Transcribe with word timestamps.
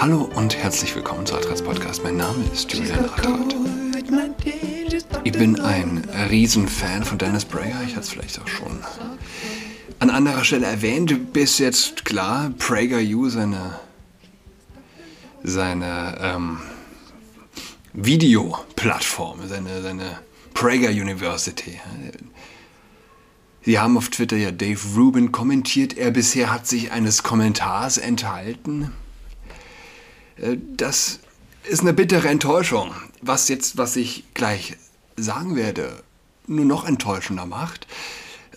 Hallo 0.00 0.30
und 0.36 0.56
herzlich 0.56 0.94
willkommen 0.94 1.26
zu 1.26 1.34
Adrats 1.34 1.60
Podcast. 1.60 2.04
Mein 2.04 2.16
Name 2.16 2.44
ist 2.52 2.72
Julian 2.72 3.04
Adrat. 3.04 3.52
Ich 5.24 5.32
bin 5.32 5.58
ein 5.58 6.08
Riesenfan 6.30 7.02
von 7.02 7.18
Dennis 7.18 7.44
Prager. 7.44 7.82
Ich 7.84 7.96
hatte 7.96 8.02
es 8.02 8.10
vielleicht 8.10 8.40
auch 8.40 8.46
schon 8.46 8.78
an 9.98 10.10
anderer 10.10 10.44
Stelle 10.44 10.66
erwähnt. 10.66 11.32
Bis 11.32 11.58
jetzt 11.58 12.04
klar, 12.04 12.52
PragerU, 12.58 13.28
seine, 13.28 13.80
seine 15.42 16.16
ähm, 16.20 16.58
Videoplattform, 17.92 19.48
seine, 19.48 19.82
seine 19.82 20.20
Prager 20.54 20.90
University. 20.90 21.80
Sie 23.62 23.80
haben 23.80 23.96
auf 23.96 24.10
Twitter 24.10 24.36
ja 24.36 24.52
Dave 24.52 24.78
Rubin 24.96 25.32
kommentiert. 25.32 25.98
Er 25.98 26.12
bisher 26.12 26.52
hat 26.52 26.68
sich 26.68 26.92
eines 26.92 27.24
Kommentars 27.24 27.98
enthalten. 27.98 28.92
Äh, 30.40 30.56
das 30.76 31.20
ist 31.64 31.80
eine 31.80 31.92
bittere 31.92 32.28
Enttäuschung. 32.28 32.94
Was 33.20 33.48
jetzt, 33.48 33.76
was 33.76 33.96
ich 33.96 34.24
gleich 34.34 34.76
sagen 35.16 35.56
werde, 35.56 36.02
nur 36.46 36.64
noch 36.64 36.84
enttäuschender 36.84 37.46
macht. 37.46 37.86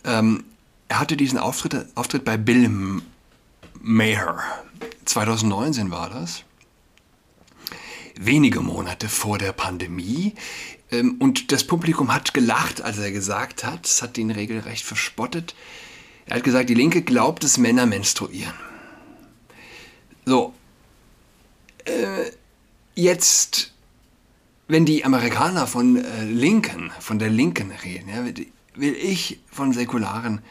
Ähm, 0.04 0.44
er 0.88 1.00
hatte 1.00 1.18
diesen 1.18 1.40
Auftritt, 1.40 1.88
Auftritt 1.96 2.26
bei 2.26 2.38
Bill 2.38 3.02
Maher. 3.82 4.40
2019 5.06 5.92
war 5.92 6.10
das. 6.10 6.44
Wenige 8.20 8.62
Monate 8.62 9.10
vor 9.10 9.38
der 9.38 9.52
Pandemie. 9.52 10.36
Ähm, 10.92 11.16
und 11.20 11.52
das 11.52 11.66
Publikum 11.66 12.14
hat 12.14 12.34
gelacht, 12.34 12.82
als 12.82 13.00
er 13.00 13.12
gesagt 13.12 13.64
hat, 13.64 13.86
es 13.86 14.02
hat 14.02 14.18
ihn 14.18 14.32
regelrecht 14.32 14.86
verspottet. 14.86 15.56
Er 16.26 16.38
hat 16.38 16.44
gesagt, 16.44 16.70
die 16.70 16.76
Linke 16.76 17.02
glaubt, 17.02 17.44
dass 17.44 17.58
Männer 17.58 17.86
menstruieren. 17.86 18.54
So, 20.26 20.54
äh, 21.86 22.32
jetzt, 22.96 23.74
wenn 24.68 24.86
die 24.86 25.06
Amerikaner 25.06 25.68
von 25.68 25.98
äh, 25.98 26.24
Linken, 26.24 26.92
von 27.00 27.20
der 27.20 27.30
Linken 27.30 27.72
reden, 27.72 28.10
ja, 28.10 28.26
will 28.76 28.96
ich 28.96 29.40
von 29.52 29.74
säkularen 29.74 30.42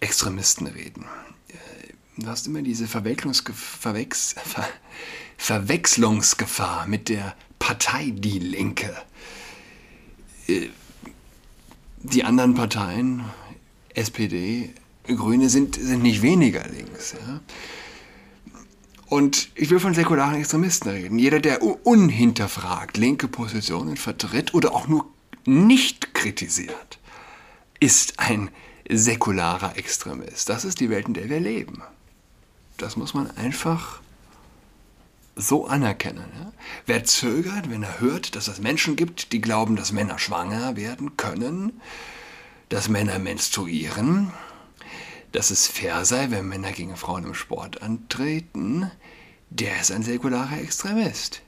Extremisten 0.00 0.66
reden. 0.66 1.04
Äh, 1.48 2.22
du 2.22 2.26
hast 2.26 2.46
immer 2.46 2.62
diese 2.62 2.86
Verwechslungsgefahr, 2.86 3.94
Ver 3.94 4.68
Verwechslungsgefahr 5.38 6.86
mit 6.86 7.08
der 7.08 7.36
Partei 7.58 8.12
Die 8.14 8.38
Linke. 8.38 8.96
Äh, 10.48 10.68
die 11.98 12.24
anderen 12.24 12.54
Parteien, 12.54 13.24
SPD, 13.94 14.70
Grüne, 15.06 15.48
sind, 15.48 15.76
sind 15.76 16.02
nicht 16.02 16.22
weniger 16.22 16.66
links. 16.68 17.14
Ja? 17.14 17.40
Und 19.08 19.50
ich 19.54 19.70
will 19.70 19.78
von 19.78 19.94
säkularen 19.94 20.36
Extremisten 20.36 20.90
reden. 20.90 21.18
Jeder, 21.18 21.40
der 21.40 21.62
unhinterfragt 21.62 22.96
linke 22.96 23.28
Positionen 23.28 23.96
vertritt 23.96 24.52
oder 24.52 24.74
auch 24.74 24.88
nur 24.88 25.06
nicht 25.44 26.12
kritisiert, 26.12 26.98
ist 27.78 28.18
ein 28.18 28.50
säkularer 28.88 29.76
Extremist. 29.76 30.48
Das 30.48 30.64
ist 30.64 30.80
die 30.80 30.90
Welt, 30.90 31.06
in 31.06 31.14
der 31.14 31.28
wir 31.28 31.40
leben. 31.40 31.82
Das 32.78 32.96
muss 32.96 33.14
man 33.14 33.30
einfach 33.36 34.00
so 35.36 35.66
anerkennen. 35.66 36.24
Ja? 36.38 36.52
Wer 36.86 37.04
zögert, 37.04 37.70
wenn 37.70 37.82
er 37.82 38.00
hört, 38.00 38.34
dass 38.34 38.48
es 38.48 38.60
Menschen 38.60 38.96
gibt, 38.96 39.32
die 39.32 39.40
glauben, 39.40 39.76
dass 39.76 39.92
Männer 39.92 40.18
schwanger 40.18 40.76
werden 40.76 41.16
können, 41.16 41.80
dass 42.70 42.88
Männer 42.88 43.18
menstruieren, 43.18 44.32
dass 45.36 45.50
es 45.50 45.66
fair 45.66 46.06
sei, 46.06 46.30
wenn 46.30 46.48
Männer 46.48 46.72
gegen 46.72 46.96
Frauen 46.96 47.24
im 47.24 47.34
Sport 47.34 47.82
antreten, 47.82 48.90
der 49.50 49.78
ist 49.78 49.92
ein 49.92 50.02
säkularer 50.02 50.58
Extremist. 50.62 51.42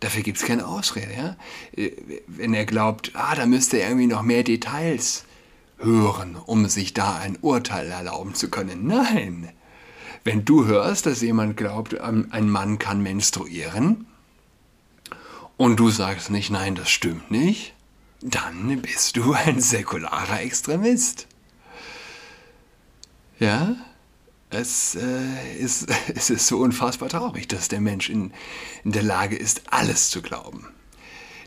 Dafür 0.00 0.22
gibt 0.24 0.38
es 0.38 0.44
keine 0.44 0.66
Ausrede. 0.66 1.12
Ja? 1.16 1.36
Wenn 2.26 2.52
er 2.52 2.64
glaubt, 2.64 3.12
ah, 3.14 3.36
da 3.36 3.46
müsste 3.46 3.76
er 3.76 3.90
irgendwie 3.90 4.08
noch 4.08 4.22
mehr 4.22 4.42
Details 4.42 5.24
hören, 5.78 6.34
um 6.34 6.68
sich 6.68 6.92
da 6.92 7.16
ein 7.16 7.38
Urteil 7.40 7.86
erlauben 7.86 8.34
zu 8.34 8.50
können. 8.50 8.88
Nein. 8.88 9.50
Wenn 10.24 10.44
du 10.44 10.66
hörst, 10.66 11.06
dass 11.06 11.22
jemand 11.22 11.56
glaubt, 11.56 11.94
ähm, 12.02 12.26
ein 12.30 12.50
Mann 12.50 12.80
kann 12.80 13.02
menstruieren, 13.02 14.06
und 15.56 15.78
du 15.78 15.90
sagst 15.90 16.30
nicht, 16.30 16.50
nein, 16.50 16.74
das 16.74 16.90
stimmt 16.90 17.30
nicht, 17.30 17.74
dann 18.20 18.82
bist 18.82 19.16
du 19.16 19.32
ein 19.32 19.60
säkularer 19.60 20.40
Extremist. 20.40 21.28
Ja, 23.40 23.74
es, 24.50 24.94
äh, 24.94 25.56
ist, 25.58 25.88
es 26.14 26.30
ist 26.30 26.46
so 26.46 26.58
unfassbar 26.58 27.08
traurig, 27.08 27.48
dass 27.48 27.68
der 27.68 27.80
Mensch 27.80 28.10
in, 28.10 28.32
in 28.84 28.92
der 28.92 29.02
Lage 29.02 29.36
ist, 29.36 29.62
alles 29.70 30.10
zu 30.10 30.22
glauben. 30.22 30.68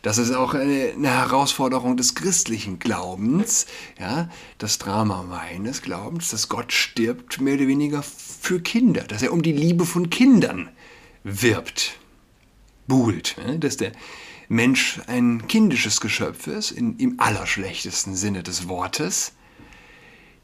Das 0.01 0.17
ist 0.17 0.31
auch 0.31 0.53
eine, 0.53 0.91
eine, 0.97 1.07
Herausforderung 1.07 1.95
des 1.95 2.13
christlichen 2.13 2.77
Glaubens, 2.77 3.67
ja, 3.97 4.29
das 4.57 4.77
Drama 4.77 5.23
meines 5.23 5.81
Glaubens, 5.81 6.29
dass 6.29 6.49
Gott 6.49 6.73
stirbt 6.73 7.39
mehr 7.39 7.53
oder 7.53 7.67
weniger 7.67 8.03
für 8.03 8.59
Kinder, 8.59 9.03
dass 9.03 9.21
er 9.21 9.31
um 9.31 9.43
die 9.43 9.53
Liebe 9.53 9.85
von 9.85 10.09
Kindern 10.09 10.69
wirbt, 11.23 11.99
buhlt, 12.85 13.37
ja, 13.37 13.55
dass 13.55 13.77
der 13.77 13.93
Mensch 14.49 14.99
ein 15.07 15.47
kindisches 15.47 16.01
Geschöpf 16.01 16.47
ist, 16.47 16.71
in, 16.71 16.97
im 16.97 17.21
allerschlechtesten 17.21 18.15
Sinne 18.15 18.43
des 18.43 18.67
Wortes. 18.67 19.33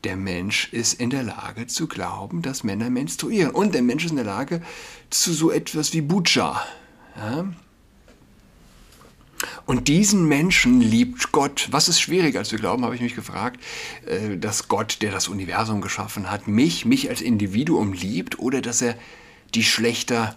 Der 0.04 0.16
Mensch 0.16 0.72
ist 0.72 0.94
in 0.94 1.10
der 1.10 1.24
Lage 1.24 1.68
zu 1.68 1.88
glauben, 1.88 2.42
dass 2.42 2.64
Männer 2.64 2.90
menstruieren. 2.90 3.52
Und 3.52 3.74
der 3.74 3.82
Mensch 3.82 4.06
ist 4.06 4.12
in 4.12 4.18
der 4.18 4.26
Lage 4.26 4.62
zu 5.10 5.34
so 5.34 5.52
etwas 5.52 5.94
wie 5.94 6.02
Bucha. 6.02 6.66
Ja? 7.18 7.46
Und 9.66 9.88
diesen 9.88 10.28
Menschen 10.28 10.82
liebt 10.82 11.32
Gott. 11.32 11.68
Was 11.72 11.90
ist 11.90 12.00
schwieriger 12.00 12.40
als 12.40 12.52
wir 12.52 12.60
glauben, 12.60 12.84
habe 12.84 12.96
ich 12.96 13.02
mich 13.02 13.16
gefragt, 13.16 13.62
äh, 14.06 14.38
dass 14.38 14.68
Gott, 14.68 15.02
der 15.02 15.12
das 15.12 15.28
Universum 15.28 15.82
geschaffen 15.82 16.30
hat, 16.30 16.48
mich, 16.48 16.86
mich 16.86 17.10
als 17.10 17.22
Individuum 17.22 17.94
liebt 17.94 18.40
oder 18.40 18.62
dass 18.62 18.82
er 18.82 18.96
die 19.54 19.64
Schlechter 19.64 20.36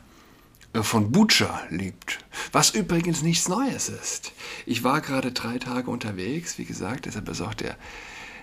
äh, 0.73 0.83
von 0.83 1.13
Butcher 1.13 1.63
liebt. 1.71 2.19
Was 2.53 2.71
übrigens 2.71 3.23
nichts 3.23 3.49
Neues 3.49 3.89
ist. 3.89 4.33
Ich 4.67 4.85
war 4.85 5.01
gerade 5.01 5.33
drei 5.33 5.59
Tage 5.59 5.91
unterwegs, 5.91 6.59
wie 6.59 6.65
gesagt, 6.65 7.07
deshalb 7.07 7.29
ist 7.29 7.41
auch 7.41 7.55
der 7.55 7.77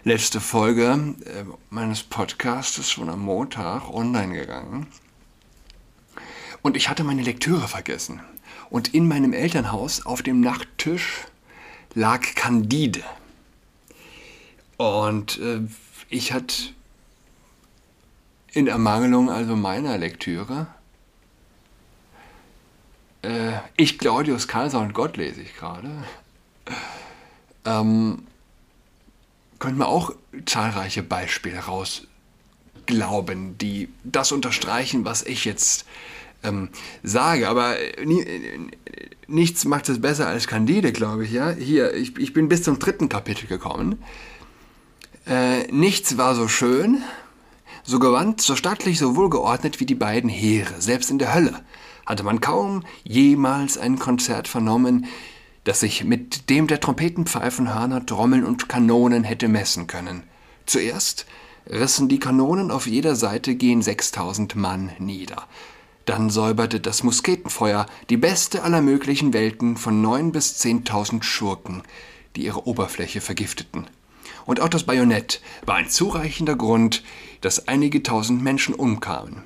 letzte 0.04 0.40
Folge 0.40 1.16
äh, 1.26 1.44
meines 1.70 2.04
Podcasts 2.04 2.90
schon 2.90 3.10
am 3.10 3.22
Montag 3.22 3.90
online 3.90 4.34
gegangen. 4.34 4.88
Und 6.62 6.78
ich 6.78 6.90
hatte 6.90 7.04
meine 7.04 7.22
Lektüre 7.22 7.68
vergessen. 7.68 8.22
Und 8.70 8.94
in 8.94 9.08
meinem 9.08 9.34
Elternhaus 9.34 10.06
auf 10.06 10.22
dem 10.22 10.42
Nachttisch 10.42 11.26
lag 11.94 12.22
Candide. 12.36 13.04
Und 14.78 15.40
äh, 15.40 15.62
ich 16.10 16.34
hatte 16.34 16.56
in 18.52 18.68
Ermangelung 18.68 19.30
also 19.30 19.56
meiner 19.56 19.98
Lektüre, 19.98 20.68
äh, 23.22 23.54
ich 23.76 23.98
Claudius 24.00 24.48
Kaiser 24.48 24.80
und 24.80 24.94
Gott 24.94 25.18
lese 25.18 25.42
ich 25.42 25.56
gerade, 25.56 25.92
ähm, 27.66 28.24
könnte 29.60 29.80
man 29.80 29.88
auch 29.88 30.14
zahlreiche 30.46 31.04
Beispiele 31.04 31.60
rausglauben, 31.60 33.58
die 33.58 33.90
das 34.04 34.32
unterstreichen, 34.32 35.06
was 35.06 35.24
ich 35.24 35.46
jetzt 35.46 35.86
ähm, 36.44 36.70
sage. 37.04 37.50
Aber 37.50 37.78
äh, 37.78 38.04
äh, 38.04 38.60
nichts 39.28 39.66
macht 39.66 39.90
es 39.90 40.02
besser 40.02 40.28
als 40.28 40.48
Candide, 40.48 40.92
glaube 40.92 41.26
ich. 41.26 41.32
Ja? 41.32 41.52
Hier, 41.52 41.94
ich, 41.94 42.18
ich 42.18 42.34
bin 42.34 42.50
bis 42.50 42.64
zum 42.64 42.80
dritten 42.80 43.10
Kapitel 43.10 43.48
gekommen. 43.48 44.02
Äh, 45.28 45.72
nichts 45.72 46.18
war 46.18 46.34
so 46.36 46.48
schön, 46.48 47.04
so 47.84 48.00
gewandt, 48.00 48.42
so 48.42 48.56
stattlich, 48.56 48.98
so 48.98 49.16
wohlgeordnet 49.16 49.80
wie 49.80 49.86
die 49.86 49.96
beiden 49.96 50.30
Heere. 50.30 50.80
Selbst 50.80 51.12
in 51.12 51.20
der 51.20 51.34
Hölle 51.34 51.62
hatte 52.06 52.24
man 52.24 52.42
kaum 52.42 52.84
jemals 53.04 53.78
ein 53.78 54.00
Konzert 54.00 54.48
vernommen, 54.48 55.06
das 55.64 55.82
sich 55.82 56.04
mit 56.04 56.50
dem 56.50 56.68
der 56.68 56.80
Trompetenpfeifen, 56.80 57.74
Hörner, 57.74 58.06
Trommeln 58.06 58.46
und 58.46 58.70
Kanonen 58.70 59.24
hätte 59.24 59.48
messen 59.48 59.88
können. 59.88 60.24
Zuerst 60.66 61.26
rissen 61.68 62.10
die 62.10 62.20
Kanonen 62.20 62.72
auf 62.72 62.88
jeder 62.88 63.16
Seite 63.16 63.56
gehen 63.56 63.82
6000 63.82 64.56
Mann 64.56 64.92
nieder. 65.00 65.48
Dann 66.06 66.30
säuberte 66.30 66.80
das 66.80 67.04
Musketenfeuer 67.04 67.86
die 68.10 68.18
beste 68.18 68.64
aller 68.64 68.82
möglichen 68.82 69.34
Welten 69.34 69.78
von 69.78 70.02
neun 70.02 70.32
bis 70.32 70.58
zehntausend 70.58 71.24
Schurken, 71.24 71.84
die 72.36 72.46
ihre 72.46 72.66
Oberfläche 72.66 73.22
vergifteten. 73.22 73.88
Und 74.46 74.62
auch 74.62 74.70
das 74.70 74.84
Bajonett 74.84 75.42
war 75.66 75.76
ein 75.76 75.90
zureichender 75.90 76.56
Grund, 76.56 77.04
dass 77.42 77.68
einige 77.68 78.02
tausend 78.02 78.42
Menschen 78.42 78.74
umkamen. 78.74 79.44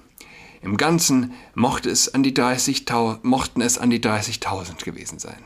Im 0.62 0.77
Ganzen 0.77 1.33
mochte 1.56 1.89
es 1.89 2.13
an 2.13 2.24
die 2.24 2.33
30 2.33 2.86
mochten 3.24 3.59
es 3.59 3.77
an 3.77 3.89
die 3.89 4.00
30.000 4.00 4.86
gewesen 4.86 5.19
sein. 5.19 5.44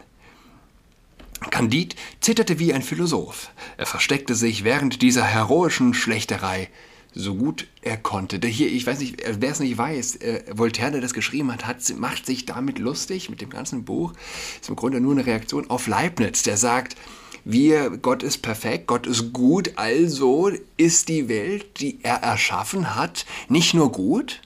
Candide 1.51 1.95
zitterte 2.22 2.60
wie 2.60 2.74
ein 2.74 2.81
Philosoph. 2.81 3.51
Er 3.78 3.86
versteckte 3.86 4.36
sich 4.36 4.63
während 4.63 5.01
dieser 5.01 5.24
heroischen 5.24 5.94
Schlächterei 5.94 6.69
so 7.13 7.36
gut 7.36 7.68
er 7.81 7.98
konnte. 7.98 8.39
Der 8.39 8.50
hier, 8.50 8.72
ich 8.72 8.86
weiß 8.86 9.00
nicht, 9.00 9.24
wer 9.39 9.51
es 9.51 9.60
nicht 9.60 9.78
weiß, 9.78 10.18
äh, 10.18 10.44
Voltaire, 10.51 10.92
der 10.92 11.01
das 11.01 11.13
geschrieben 11.13 11.51
hat, 11.51 11.66
hat, 11.66 11.78
macht 11.98 12.25
sich 12.25 12.45
damit 12.45 12.80
lustig 12.80 13.30
mit 13.30 13.42
dem 13.42 13.50
ganzen 13.50 13.86
Buch. 13.86 14.13
Ist 14.62 14.69
im 14.69 14.75
Grunde 14.75 15.00
nur 15.00 15.13
eine 15.13 15.25
Reaktion 15.25 15.69
auf 15.69 15.88
Leibniz, 15.88 16.44
der 16.44 16.57
sagt, 16.57 16.95
wir, 17.44 17.92
Gott 17.92 18.24
ist 18.24 18.39
perfekt, 18.39 18.88
Gott 18.88 19.07
ist 19.07 19.31
gut, 19.31 19.72
also 19.78 20.51
ist 20.75 21.07
die 21.07 21.30
Welt, 21.30 21.80
die 21.80 22.00
er 22.04 22.18
erschaffen 22.18 22.95
hat, 22.95 23.25
nicht 23.48 23.74
nur 23.74 23.92
gut, 23.92 24.42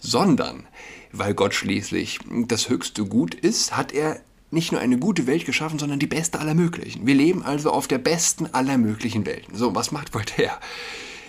sondern 0.00 0.66
weil 1.12 1.34
Gott 1.34 1.54
schließlich 1.54 2.20
das 2.46 2.68
höchste 2.68 3.04
Gut 3.04 3.34
ist, 3.34 3.76
hat 3.76 3.92
er 3.92 4.20
nicht 4.50 4.72
nur 4.72 4.80
eine 4.80 4.98
gute 4.98 5.26
Welt 5.26 5.44
geschaffen, 5.44 5.78
sondern 5.78 5.98
die 5.98 6.06
beste 6.06 6.38
aller 6.40 6.54
möglichen. 6.54 7.06
Wir 7.06 7.14
leben 7.14 7.42
also 7.42 7.70
auf 7.70 7.88
der 7.88 7.98
besten 7.98 8.46
aller 8.52 8.78
möglichen 8.78 9.26
Welten. 9.26 9.56
So, 9.56 9.74
was 9.74 9.92
macht 9.92 10.14
Voltaire? 10.14 10.58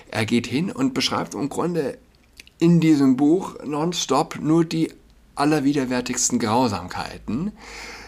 Er 0.10 0.26
geht 0.26 0.48
hin 0.48 0.72
und 0.72 0.94
beschreibt 0.94 1.34
im 1.34 1.50
Grunde 1.50 1.98
in 2.60 2.80
diesem 2.80 3.18
Buch 3.18 3.56
nonstop 3.64 4.40
nur 4.40 4.66
die 4.66 4.92
allerwiderwärtigsten 5.36 6.40
Grausamkeiten. 6.40 7.52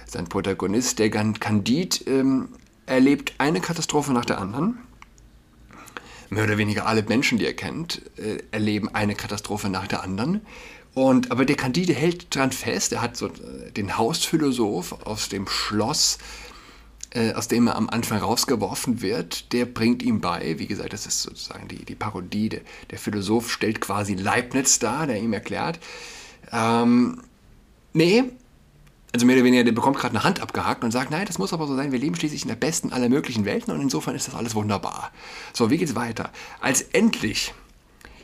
Sein 0.05 0.27
Protagonist, 0.27 0.97
der 0.99 1.09
Candide, 1.09 1.97
ähm, 2.07 2.49
erlebt 2.85 3.33
eine 3.37 3.61
Katastrophe 3.61 4.11
nach 4.13 4.25
der 4.25 4.39
anderen. 4.39 4.79
Mehr 6.31 6.43
oder 6.43 6.57
weniger 6.57 6.85
alle 6.85 7.03
Menschen, 7.03 7.37
die 7.37 7.45
er 7.45 7.53
kennt, 7.53 8.01
äh, 8.17 8.37
erleben 8.51 8.89
eine 8.93 9.15
Katastrophe 9.15 9.69
nach 9.69 9.87
der 9.87 10.03
anderen. 10.03 10.41
Und, 10.99 11.31
aber 11.31 11.45
der 11.45 11.55
Candide 11.55 11.93
hält 11.93 12.35
dran 12.35 12.51
fest, 12.51 12.91
er 12.91 13.01
hat 13.01 13.15
so 13.15 13.27
äh, 13.27 13.71
den 13.71 13.97
Hausphilosoph 13.97 15.05
aus 15.05 15.29
dem 15.29 15.47
Schloss, 15.47 16.17
äh, 17.11 17.31
aus 17.35 17.47
dem 17.47 17.67
er 17.67 17.77
am 17.77 17.89
Anfang 17.89 18.19
rausgeworfen 18.19 19.01
wird, 19.01 19.53
der 19.53 19.63
bringt 19.63 20.03
ihm 20.03 20.19
bei, 20.19 20.59
wie 20.59 20.67
gesagt, 20.67 20.91
das 20.91 21.05
ist 21.05 21.21
sozusagen 21.21 21.69
die, 21.69 21.85
die 21.85 21.95
Parodie, 21.95 22.49
der, 22.49 22.59
der 22.91 22.99
Philosoph 22.99 23.49
stellt 23.49 23.79
quasi 23.79 24.15
Leibniz 24.15 24.79
dar, 24.79 25.07
der 25.07 25.21
ihm 25.21 25.31
erklärt, 25.31 25.79
ähm, 26.51 27.21
nee, 27.93 28.25
also 29.13 29.25
mehr 29.25 29.37
oder 29.37 29.45
weniger, 29.45 29.63
der 29.63 29.71
bekommt 29.71 29.95
gerade 29.95 30.15
eine 30.15 30.25
Hand 30.25 30.41
abgehakt 30.41 30.83
und 30.83 30.91
sagt, 30.91 31.11
nein, 31.11 31.25
das 31.25 31.37
muss 31.37 31.53
aber 31.53 31.65
so 31.65 31.77
sein, 31.77 31.93
wir 31.93 31.99
leben 31.99 32.17
schließlich 32.17 32.41
in 32.41 32.49
der 32.49 32.55
besten 32.55 32.91
aller 32.91 33.07
möglichen 33.07 33.45
Welten 33.45 33.73
und 33.73 33.79
insofern 33.79 34.15
ist 34.15 34.27
das 34.27 34.35
alles 34.35 34.53
wunderbar. 34.53 35.13
So, 35.53 35.69
wie 35.69 35.77
geht's 35.77 35.95
weiter? 35.95 36.29
Als 36.59 36.81
endlich 36.81 37.53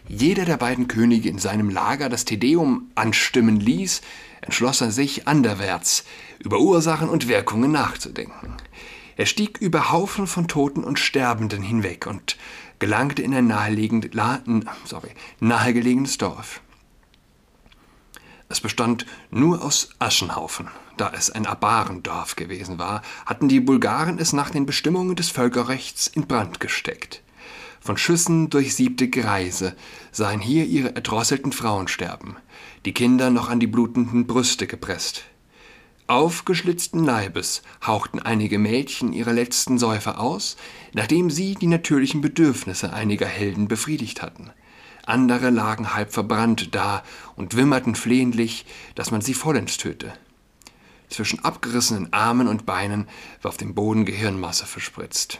jeder 0.07 0.45
der 0.45 0.57
beiden 0.57 0.87
Könige 0.87 1.29
in 1.29 1.39
seinem 1.39 1.69
Lager 1.69 2.09
das 2.09 2.25
Tedeum 2.25 2.91
anstimmen 2.95 3.59
ließ, 3.59 4.01
entschloss 4.41 4.81
er 4.81 4.91
sich, 4.91 5.27
anderwärts 5.27 6.05
über 6.39 6.59
Ursachen 6.59 7.09
und 7.09 7.27
Wirkungen 7.27 7.71
nachzudenken. 7.71 8.55
Er 9.17 9.25
stieg 9.25 9.57
über 9.59 9.91
Haufen 9.91 10.27
von 10.27 10.47
Toten 10.47 10.83
und 10.83 10.99
Sterbenden 10.99 11.63
hinweg 11.63 12.05
und 12.05 12.37
gelangte 12.79 13.21
in 13.21 13.33
ein 13.33 13.47
sorry, 14.85 15.11
nahegelegenes 15.39 16.17
Dorf. 16.17 16.61
Es 18.47 18.61
bestand 18.61 19.05
nur 19.31 19.63
aus 19.63 19.89
Aschenhaufen. 19.99 20.67
Da 20.97 21.11
es 21.13 21.29
ein 21.29 21.45
Abarendorf 21.45 22.35
gewesen 22.35 22.77
war, 22.77 23.01
hatten 23.25 23.49
die 23.49 23.59
Bulgaren 23.59 24.19
es 24.19 24.33
nach 24.33 24.49
den 24.49 24.65
Bestimmungen 24.65 25.15
des 25.15 25.29
Völkerrechts 25.29 26.07
in 26.07 26.27
Brand 26.27 26.59
gesteckt. 26.59 27.21
Von 27.85 27.97
Schüssen 27.97 28.49
durchsiebte 28.49 29.11
Greise 29.11 29.75
sahen 30.11 30.39
hier 30.39 30.65
ihre 30.65 30.95
erdrosselten 30.95 31.51
Frauen 31.51 31.87
sterben, 31.87 32.35
die 32.83 32.95
Kinder 32.95 33.29
noch 33.29 33.47
an 33.47 33.59
die 33.59 33.67
blutenden 33.67 34.25
Brüste 34.25 34.65
gepresst. 34.65 35.21
Aufgeschlitzten 36.07 37.03
Leibes 37.03 37.61
hauchten 37.85 38.17
einige 38.17 38.57
Mädchen 38.57 39.13
ihre 39.13 39.33
letzten 39.33 39.77
Säufe 39.77 40.17
aus, 40.17 40.57
nachdem 40.93 41.29
sie 41.29 41.53
die 41.53 41.67
natürlichen 41.67 42.21
Bedürfnisse 42.21 42.91
einiger 42.91 43.27
Helden 43.27 43.67
befriedigt 43.67 44.23
hatten. 44.23 44.49
Andere 45.05 45.51
lagen 45.51 45.93
halb 45.93 46.11
verbrannt 46.11 46.73
da 46.73 47.03
und 47.35 47.55
wimmerten 47.55 47.93
flehentlich, 47.93 48.65
dass 48.95 49.11
man 49.11 49.21
sie 49.21 49.35
vollends 49.35 49.77
töte. 49.77 50.11
Zwischen 51.11 51.45
abgerissenen 51.45 52.11
Armen 52.13 52.47
und 52.47 52.65
Beinen 52.65 53.07
war 53.43 53.49
auf 53.49 53.57
dem 53.57 53.75
Boden 53.75 54.05
Gehirnmasse 54.05 54.65
verspritzt. 54.65 55.39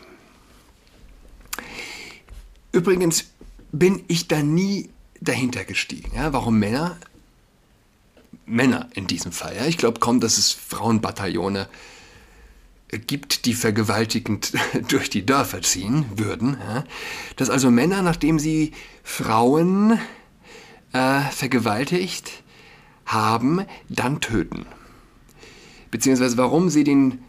Übrigens 2.75 3.31
bin 3.71 4.03
ich 4.09 4.27
da 4.27 4.43
nie 4.43 4.89
dahinter 5.21 5.63
gestiegen, 5.63 6.11
ja, 6.13 6.33
warum 6.33 6.59
Männer, 6.59 6.97
Männer 8.45 8.89
in 8.95 9.07
diesem 9.07 9.31
Fall, 9.31 9.55
ja, 9.55 9.65
ich 9.65 9.77
glaube 9.77 10.01
kaum, 10.01 10.19
dass 10.19 10.37
es 10.37 10.51
Frauenbataillone 10.51 11.69
gibt, 13.07 13.45
die 13.45 13.53
vergewaltigend 13.53 14.51
durch 14.89 15.09
die 15.09 15.25
Dörfer 15.25 15.61
ziehen 15.61 16.05
würden, 16.17 16.57
ja, 16.59 16.83
dass 17.37 17.49
also 17.49 17.71
Männer, 17.71 18.01
nachdem 18.01 18.39
sie 18.39 18.73
Frauen 19.05 19.97
äh, 20.91 21.21
vergewaltigt 21.31 22.43
haben, 23.05 23.65
dann 23.87 24.19
töten. 24.19 24.65
Beziehungsweise 25.91 26.35
warum 26.35 26.69
sie 26.69 26.83
den, 26.83 27.19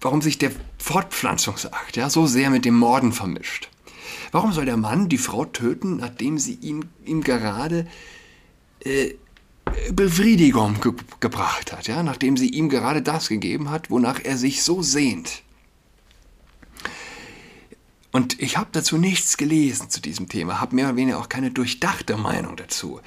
warum 0.00 0.22
sich 0.22 0.38
der 0.38 0.52
Fortpflanzungsakt 0.78 1.96
ja, 1.96 2.08
so 2.08 2.28
sehr 2.28 2.50
mit 2.50 2.64
dem 2.64 2.76
Morden 2.78 3.12
vermischt. 3.12 3.69
Warum 4.32 4.52
soll 4.52 4.64
der 4.64 4.76
Mann 4.76 5.08
die 5.08 5.18
Frau 5.18 5.44
töten, 5.44 5.96
nachdem 5.96 6.38
sie 6.38 6.54
ihm, 6.54 6.84
ihm 7.04 7.22
gerade 7.22 7.86
äh, 8.84 9.14
Befriedigung 9.92 10.80
ge 10.80 10.92
gebracht 11.20 11.72
hat, 11.72 11.88
ja? 11.88 12.02
nachdem 12.02 12.36
sie 12.36 12.48
ihm 12.48 12.68
gerade 12.68 13.02
das 13.02 13.28
gegeben 13.28 13.70
hat, 13.70 13.90
wonach 13.90 14.20
er 14.22 14.36
sich 14.36 14.62
so 14.62 14.82
sehnt? 14.82 15.42
Und 18.12 18.40
ich 18.40 18.56
habe 18.56 18.70
dazu 18.72 18.98
nichts 18.98 19.36
gelesen 19.36 19.88
zu 19.88 20.00
diesem 20.00 20.28
Thema, 20.28 20.60
habe 20.60 20.74
mehr 20.74 20.86
oder 20.86 20.96
weniger 20.96 21.18
auch 21.18 21.28
keine 21.28 21.50
durchdachte 21.50 22.16
Meinung 22.16 22.56
dazu. 22.56 23.00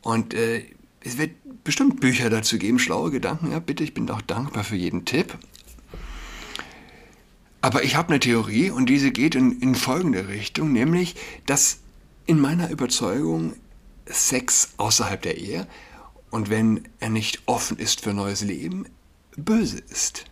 Und 0.00 0.32
äh, 0.32 0.64
es 1.00 1.18
wird 1.18 1.32
bestimmt 1.64 2.00
Bücher 2.00 2.30
dazu 2.30 2.58
geben, 2.58 2.78
schlaue 2.78 3.10
Gedanken. 3.10 3.52
Ja, 3.52 3.58
bitte, 3.58 3.84
ich 3.84 3.92
bin 3.92 4.08
auch 4.10 4.22
dankbar 4.22 4.64
für 4.64 4.76
jeden 4.76 5.04
Tipp. 5.04 5.36
Aber 7.66 7.82
ich 7.82 7.96
habe 7.96 8.10
eine 8.10 8.20
Theorie 8.20 8.70
und 8.70 8.86
diese 8.86 9.10
geht 9.10 9.34
in, 9.34 9.60
in 9.60 9.74
folgende 9.74 10.28
Richtung, 10.28 10.72
nämlich, 10.72 11.16
dass 11.46 11.80
in 12.24 12.38
meiner 12.38 12.70
Überzeugung 12.70 13.56
Sex 14.06 14.74
außerhalb 14.76 15.20
der 15.20 15.36
Ehe 15.36 15.66
und 16.30 16.48
wenn 16.48 16.86
er 17.00 17.08
nicht 17.08 17.42
offen 17.46 17.76
ist 17.76 18.02
für 18.02 18.14
neues 18.14 18.42
Leben, 18.42 18.86
böse 19.36 19.78
ist. 19.78 20.26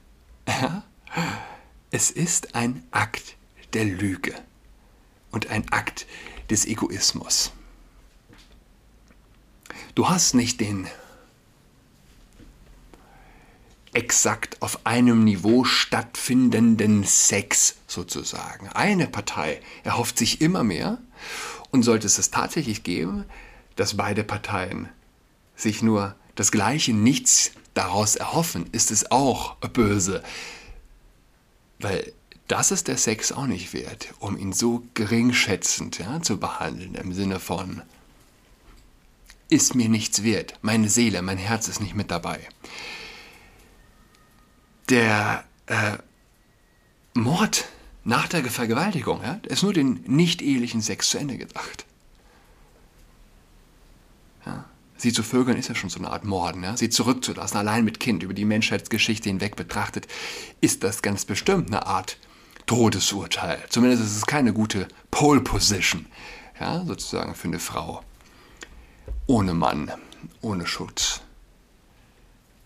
Es 1.91 2.13
ist 2.13 2.55
ein 2.55 2.85
Akt 2.93 3.37
der 3.73 3.85
Lüge 3.85 4.33
und 5.33 5.49
ein 5.49 5.69
Akt 5.73 6.07
des 6.51 6.67
Egoismus. 6.67 7.51
Du 9.97 10.09
hast 10.09 10.35
nicht 10.35 10.61
den 10.61 10.87
exakt 13.95 14.61
auf 14.61 14.87
einem 14.87 15.25
Niveau 15.25 15.65
stattfindenden 15.65 17.05
Sex 17.05 17.77
sozusagen. 17.87 18.69
Eine 18.69 19.07
Partei 19.07 19.61
erhofft 19.83 20.19
sich 20.19 20.41
immer 20.41 20.65
mehr 20.65 20.99
und 21.71 21.83
sollte 21.83 22.07
es 22.07 22.19
es 22.19 22.31
tatsächlich 22.31 22.83
geben, 22.83 23.25
dass 23.77 23.97
beide 23.97 24.25
Parteien 24.25 24.89
sich 25.57 25.83
nur 25.83 26.15
das 26.35 26.53
gleiche 26.53 26.93
Nichts 26.93 27.53
daraus 27.75 28.17
erhoffen, 28.17 28.67
ist 28.73 28.91
es 28.91 29.11
auch 29.11 29.57
böse. 29.57 30.23
Weil 31.81 32.13
das 32.49 32.71
ist 32.71 32.89
der 32.89 32.99
Sex 32.99 33.33
auch 33.33 33.47
nicht 33.47 33.73
wert, 33.73 34.15
um 34.19 34.37
ihn 34.37 34.53
so 34.53 34.83
geringschätzend 34.95 35.99
ja, 35.99 36.21
zu 36.23 36.39
behandeln 36.39 36.95
im 36.95 37.13
Sinne 37.13 37.41
von 37.41 37.83
ist 39.49 39.75
mir 39.75 39.89
nichts 39.89 40.23
wert, 40.23 40.55
meine 40.63 40.89
Seele, 40.89 41.23
mein 41.23 41.39
Herz 41.39 41.69
ist 41.69 41.81
nicht 41.81 41.95
mit 41.95 42.11
dabei. 42.11 42.41
Der 44.89 45.45
äh, 45.67 45.99
Mord 47.15 47.67
nach 48.05 48.29
der 48.29 48.45
Vergewaltigung 48.45 49.23
ja, 49.23 49.41
ist 49.45 49.63
nur 49.63 49.73
den 49.73 50.05
nicht-ehelichen 50.07 50.83
Sex 50.83 51.09
zu 51.09 51.19
Ende 51.19 51.39
gedacht. 51.39 51.87
Ja, 54.45 54.67
sie 54.99 55.13
zu 55.13 55.23
vögeln 55.23 55.57
ist 55.57 55.69
ja 55.69 55.75
schon 55.75 55.89
so 55.89 55.99
eine 55.99 56.11
Art 56.11 56.25
Morden. 56.25 56.63
Ja? 56.63 56.77
Sie 56.77 56.91
zurückzulassen, 56.91 57.57
allein 57.57 57.85
mit 57.85 58.01
Kind, 58.01 58.23
über 58.23 58.35
die 58.35 58.45
Menschheitsgeschichte 58.45 59.31
hinweg 59.31 59.57
betrachtet, 59.57 60.07
ist 60.61 60.85
das 60.85 61.01
ganz 61.01 61.25
bestimmt 61.25 61.69
eine 61.69 61.87
Art 61.87 62.19
Todesurteil. 62.67 63.63
Zumindest 63.71 64.03
ist 64.03 64.17
es 64.17 64.27
keine 64.27 64.53
gute 64.53 64.89
Pole 65.11 65.41
Position, 65.41 66.07
ja, 66.61 66.85
sozusagen 66.85 67.35
für 67.35 67.49
eine 67.49 67.59
Frau. 67.59 68.03
Ohne 69.27 69.55
Mann, 69.55 69.91
ohne 70.41 70.67
Schutz, 70.67 71.21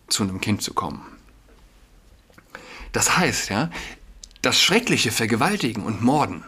zu 0.08 0.24
einem 0.24 0.40
Kind 0.40 0.62
zu 0.62 0.74
kommen. 0.74 1.17
Das 2.92 3.16
heißt, 3.16 3.50
ja, 3.50 3.70
das 4.42 4.60
schreckliche 4.60 5.12
Vergewaltigen 5.12 5.82
und 5.82 6.02
Morden, 6.02 6.44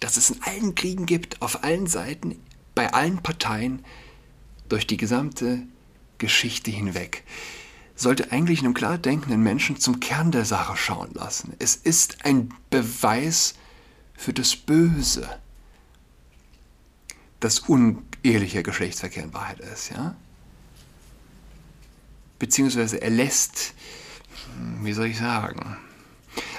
das 0.00 0.16
es 0.16 0.30
in 0.30 0.42
allen 0.42 0.74
Kriegen 0.74 1.06
gibt, 1.06 1.42
auf 1.42 1.64
allen 1.64 1.86
Seiten, 1.86 2.40
bei 2.74 2.92
allen 2.92 3.22
Parteien, 3.22 3.84
durch 4.68 4.86
die 4.86 4.96
gesamte 4.96 5.62
Geschichte 6.18 6.70
hinweg, 6.70 7.24
sollte 7.94 8.30
eigentlich 8.32 8.60
einem 8.60 8.74
klar 8.74 8.98
denkenden 8.98 9.42
Menschen 9.42 9.78
zum 9.78 10.00
Kern 10.00 10.30
der 10.30 10.44
Sache 10.44 10.76
schauen 10.76 11.12
lassen. 11.14 11.54
Es 11.58 11.76
ist 11.76 12.24
ein 12.24 12.52
Beweis 12.68 13.54
für 14.14 14.32
das 14.32 14.54
Böse, 14.54 15.38
dass 17.40 17.60
unehelicher 17.60 18.62
Geschlechtsverkehr 18.62 19.24
in 19.24 19.34
Wahrheit 19.34 19.60
ist, 19.60 19.90
ja? 19.90 20.16
Beziehungsweise 22.38 23.00
er 23.00 23.10
lässt, 23.10 23.74
wie 24.82 24.92
soll 24.92 25.06
ich 25.06 25.18
sagen, 25.18 25.76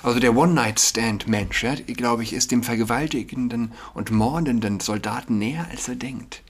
also 0.03 0.19
der 0.19 0.35
One-Night-Stand-Mensch, 0.35 1.63
ja, 1.63 1.75
glaube 1.75 2.23
ich, 2.23 2.33
ist 2.33 2.51
dem 2.51 2.63
vergewaltigenden 2.63 3.73
und 3.93 4.11
mordenden 4.11 4.79
Soldaten 4.79 5.37
näher, 5.37 5.67
als 5.69 5.87
er 5.87 5.95
denkt. 5.95 6.41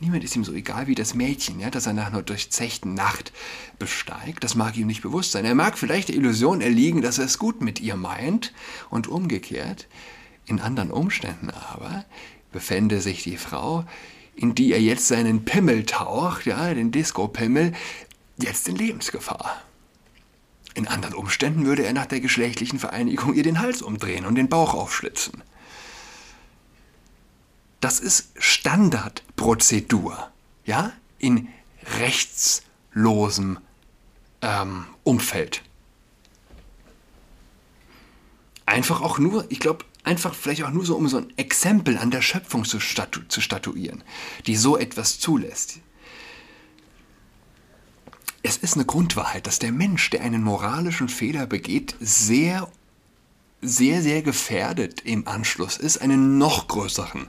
Niemand 0.00 0.22
ist 0.22 0.36
ihm 0.36 0.44
so 0.44 0.52
egal 0.52 0.86
wie 0.86 0.94
das 0.94 1.14
Mädchen, 1.14 1.58
ja, 1.58 1.70
das 1.70 1.86
er 1.86 1.92
nach 1.92 2.06
einer 2.06 2.22
durchzechten 2.22 2.94
Nacht 2.94 3.32
besteigt. 3.80 4.44
Das 4.44 4.54
mag 4.54 4.76
ihm 4.76 4.86
nicht 4.86 5.02
bewusst 5.02 5.32
sein. 5.32 5.44
Er 5.44 5.56
mag 5.56 5.76
vielleicht 5.76 6.08
der 6.08 6.16
Illusion 6.16 6.60
erliegen, 6.60 7.02
dass 7.02 7.18
er 7.18 7.24
es 7.24 7.38
gut 7.38 7.60
mit 7.62 7.80
ihr 7.80 7.96
meint 7.96 8.52
und 8.90 9.08
umgekehrt. 9.08 9.88
In 10.46 10.60
anderen 10.60 10.92
Umständen 10.92 11.50
aber 11.50 12.04
befände 12.52 13.00
sich 13.00 13.24
die 13.24 13.36
Frau, 13.36 13.84
in 14.36 14.54
die 14.54 14.72
er 14.72 14.80
jetzt 14.80 15.08
seinen 15.08 15.44
Pimmel 15.44 15.84
taucht, 15.84 16.46
ja, 16.46 16.72
den 16.72 16.92
Disco-Pimmel, 16.92 17.72
jetzt 18.40 18.68
in 18.68 18.76
Lebensgefahr. 18.76 19.62
In 20.78 20.86
anderen 20.86 21.16
Umständen 21.16 21.66
würde 21.66 21.84
er 21.84 21.92
nach 21.92 22.06
der 22.06 22.20
geschlechtlichen 22.20 22.78
Vereinigung 22.78 23.34
ihr 23.34 23.42
den 23.42 23.58
Hals 23.58 23.82
umdrehen 23.82 24.24
und 24.24 24.36
den 24.36 24.48
Bauch 24.48 24.74
aufschlitzen. 24.74 25.42
Das 27.80 27.98
ist 27.98 28.28
Standardprozedur, 28.38 30.30
ja, 30.64 30.92
in 31.18 31.48
rechtslosem 31.98 33.58
ähm, 34.40 34.86
Umfeld. 35.02 35.64
Einfach 38.64 39.00
auch 39.00 39.18
nur, 39.18 39.46
ich 39.48 39.58
glaube, 39.58 39.84
einfach 40.04 40.32
vielleicht 40.32 40.62
auch 40.62 40.70
nur 40.70 40.86
so, 40.86 40.94
um 40.94 41.08
so 41.08 41.16
ein 41.16 41.36
Exempel 41.36 41.98
an 41.98 42.12
der 42.12 42.22
Schöpfung 42.22 42.64
zu, 42.64 42.78
statu 42.78 43.22
zu 43.26 43.40
statuieren, 43.40 44.04
die 44.46 44.54
so 44.54 44.78
etwas 44.78 45.18
zulässt. 45.18 45.80
Es 48.42 48.56
ist 48.56 48.74
eine 48.74 48.84
Grundwahrheit, 48.84 49.46
dass 49.46 49.58
der 49.58 49.72
Mensch, 49.72 50.10
der 50.10 50.22
einen 50.22 50.42
moralischen 50.42 51.08
Fehler 51.08 51.46
begeht, 51.46 51.96
sehr, 52.00 52.70
sehr, 53.60 54.02
sehr 54.02 54.22
gefährdet 54.22 55.00
im 55.00 55.26
Anschluss 55.26 55.76
ist, 55.76 55.98
einen 55.98 56.38
noch 56.38 56.68
größeren 56.68 57.26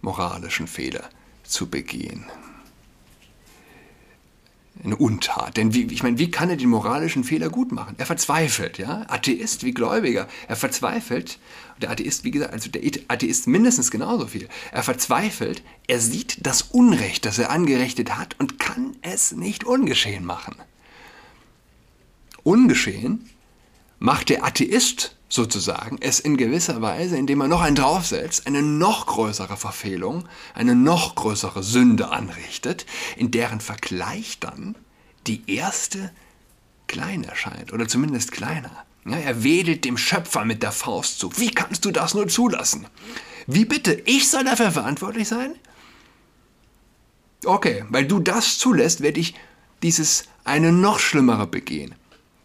moralischen 0.00 0.68
Fehler 0.68 1.08
zu 1.42 1.68
begehen. 1.68 2.24
Eine 4.84 4.96
Untat. 4.96 5.56
Denn 5.56 5.74
wie, 5.74 5.84
ich 5.92 6.02
meine, 6.04 6.18
wie 6.18 6.30
kann 6.30 6.50
er 6.50 6.56
den 6.56 6.68
moralischen 6.68 7.24
Fehler 7.24 7.50
gut 7.50 7.72
machen? 7.72 7.96
Er 7.98 8.06
verzweifelt, 8.06 8.78
ja? 8.78 9.06
Atheist 9.08 9.64
wie 9.64 9.72
Gläubiger. 9.72 10.28
Er 10.46 10.56
verzweifelt. 10.56 11.38
Der 11.82 11.90
Atheist, 11.90 12.24
wie 12.24 12.30
gesagt, 12.30 12.52
also 12.52 12.70
der 12.70 12.82
Atheist 13.08 13.48
mindestens 13.48 13.90
genauso 13.90 14.28
viel. 14.28 14.48
Er 14.70 14.82
verzweifelt, 14.82 15.62
er 15.86 16.00
sieht 16.00 16.46
das 16.46 16.62
Unrecht, 16.62 17.24
das 17.24 17.38
er 17.38 17.50
angerichtet 17.50 18.16
hat 18.16 18.36
und 18.38 18.58
kann 18.58 18.96
es 19.02 19.32
nicht 19.32 19.64
ungeschehen 19.64 20.24
machen. 20.24 20.54
Ungeschehen 22.42 23.28
macht 23.98 24.28
der 24.28 24.44
Atheist 24.44 25.16
sozusagen 25.28 25.98
es 26.00 26.20
in 26.20 26.36
gewisser 26.36 26.80
Weise, 26.80 27.16
indem 27.16 27.42
er 27.42 27.48
noch 27.48 27.60
einen 27.60 27.76
draufsetzt, 27.76 28.46
eine 28.46 28.62
noch 28.62 29.06
größere 29.06 29.56
Verfehlung, 29.56 30.24
eine 30.54 30.74
noch 30.74 31.14
größere 31.14 31.62
Sünde 31.62 32.10
anrichtet, 32.10 32.86
in 33.16 33.30
deren 33.30 33.60
Vergleich 33.60 34.38
dann 34.40 34.74
die 35.26 35.42
erste 35.46 36.10
klein 36.86 37.24
erscheint 37.24 37.72
oder 37.72 37.86
zumindest 37.86 38.32
kleiner. 38.32 38.70
Ja, 39.04 39.16
er 39.16 39.44
wedelt 39.44 39.84
dem 39.84 39.96
Schöpfer 39.96 40.44
mit 40.44 40.62
der 40.62 40.72
Faust 40.72 41.18
zu. 41.18 41.30
Wie 41.36 41.50
kannst 41.50 41.84
du 41.84 41.90
das 41.90 42.14
nur 42.14 42.28
zulassen? 42.28 42.86
Wie 43.46 43.64
bitte? 43.64 44.02
Ich 44.04 44.28
soll 44.28 44.44
dafür 44.44 44.70
verantwortlich 44.70 45.28
sein? 45.28 45.54
Okay, 47.44 47.84
weil 47.88 48.06
du 48.06 48.18
das 48.18 48.58
zulässt, 48.58 49.00
werde 49.00 49.20
ich 49.20 49.34
dieses 49.82 50.24
eine 50.44 50.72
noch 50.72 50.98
schlimmere 50.98 51.46
begehen. 51.46 51.94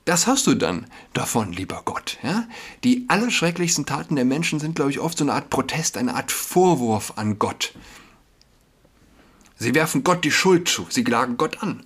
Das 0.06 0.28
hast 0.28 0.48
du 0.48 0.56
dann 0.56 0.86
davon, 1.14 1.54
lieber 1.54 1.82
Gott. 1.86 2.18
Ja? 2.24 2.48
Die 2.84 3.06
allerschrecklichsten 3.08 3.86
Taten 3.86 4.16
der 4.16 4.26
Menschen 4.26 4.60
sind, 4.60 4.76
glaube 4.76 4.92
ich, 4.92 5.00
oft 5.00 5.18
so 5.18 5.24
eine 5.24 5.34
Art 5.34 5.50
Protest, 5.50 5.98
eine 5.98 6.16
Art 6.16 6.32
Vorwurf 6.32 7.14
an 7.16 7.40
Gott. 7.40 7.74
Sie 9.58 9.74
werfen 9.74 10.04
Gott 10.04 10.26
die 10.26 10.32
Schuld 10.32 10.68
zu, 10.68 10.88
sie 10.90 11.06
klagen 11.06 11.38
Gott 11.38 11.64
an. 11.64 11.86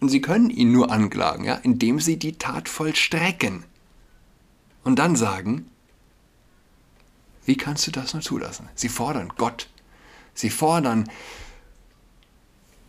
Und 0.00 0.08
sie 0.08 0.20
können 0.20 0.48
ihn 0.48 0.72
nur 0.72 0.90
anklagen, 0.90 1.44
ja, 1.44 1.54
indem 1.56 2.00
sie 2.00 2.18
die 2.18 2.38
Tat 2.38 2.68
vollstrecken. 2.68 3.64
Und 4.84 4.98
dann 4.98 5.16
sagen, 5.16 5.68
wie 7.44 7.56
kannst 7.56 7.86
du 7.86 7.90
das 7.90 8.14
nur 8.14 8.22
zulassen? 8.22 8.68
Sie 8.74 8.88
fordern 8.88 9.32
Gott. 9.36 9.68
Sie 10.34 10.50
fordern, 10.50 11.10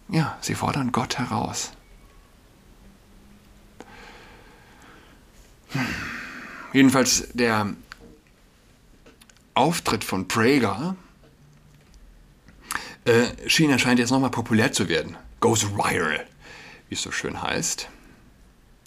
ja, 0.07 0.37
sie 0.39 0.55
fordern 0.55 0.91
Gott 0.91 1.17
heraus. 1.17 1.71
Jedenfalls 6.73 7.29
der 7.33 7.73
Auftritt 9.53 10.03
von 10.03 10.27
Prager 10.27 10.95
äh, 13.05 13.27
schien 13.47 13.71
anscheinend 13.71 13.99
jetzt 13.99 14.11
nochmal 14.11 14.29
populär 14.29 14.71
zu 14.71 14.87
werden. 14.87 15.17
Goes 15.39 15.65
viral, 15.65 16.25
wie 16.89 16.95
es 16.95 17.01
so 17.01 17.11
schön 17.11 17.41
heißt. 17.41 17.89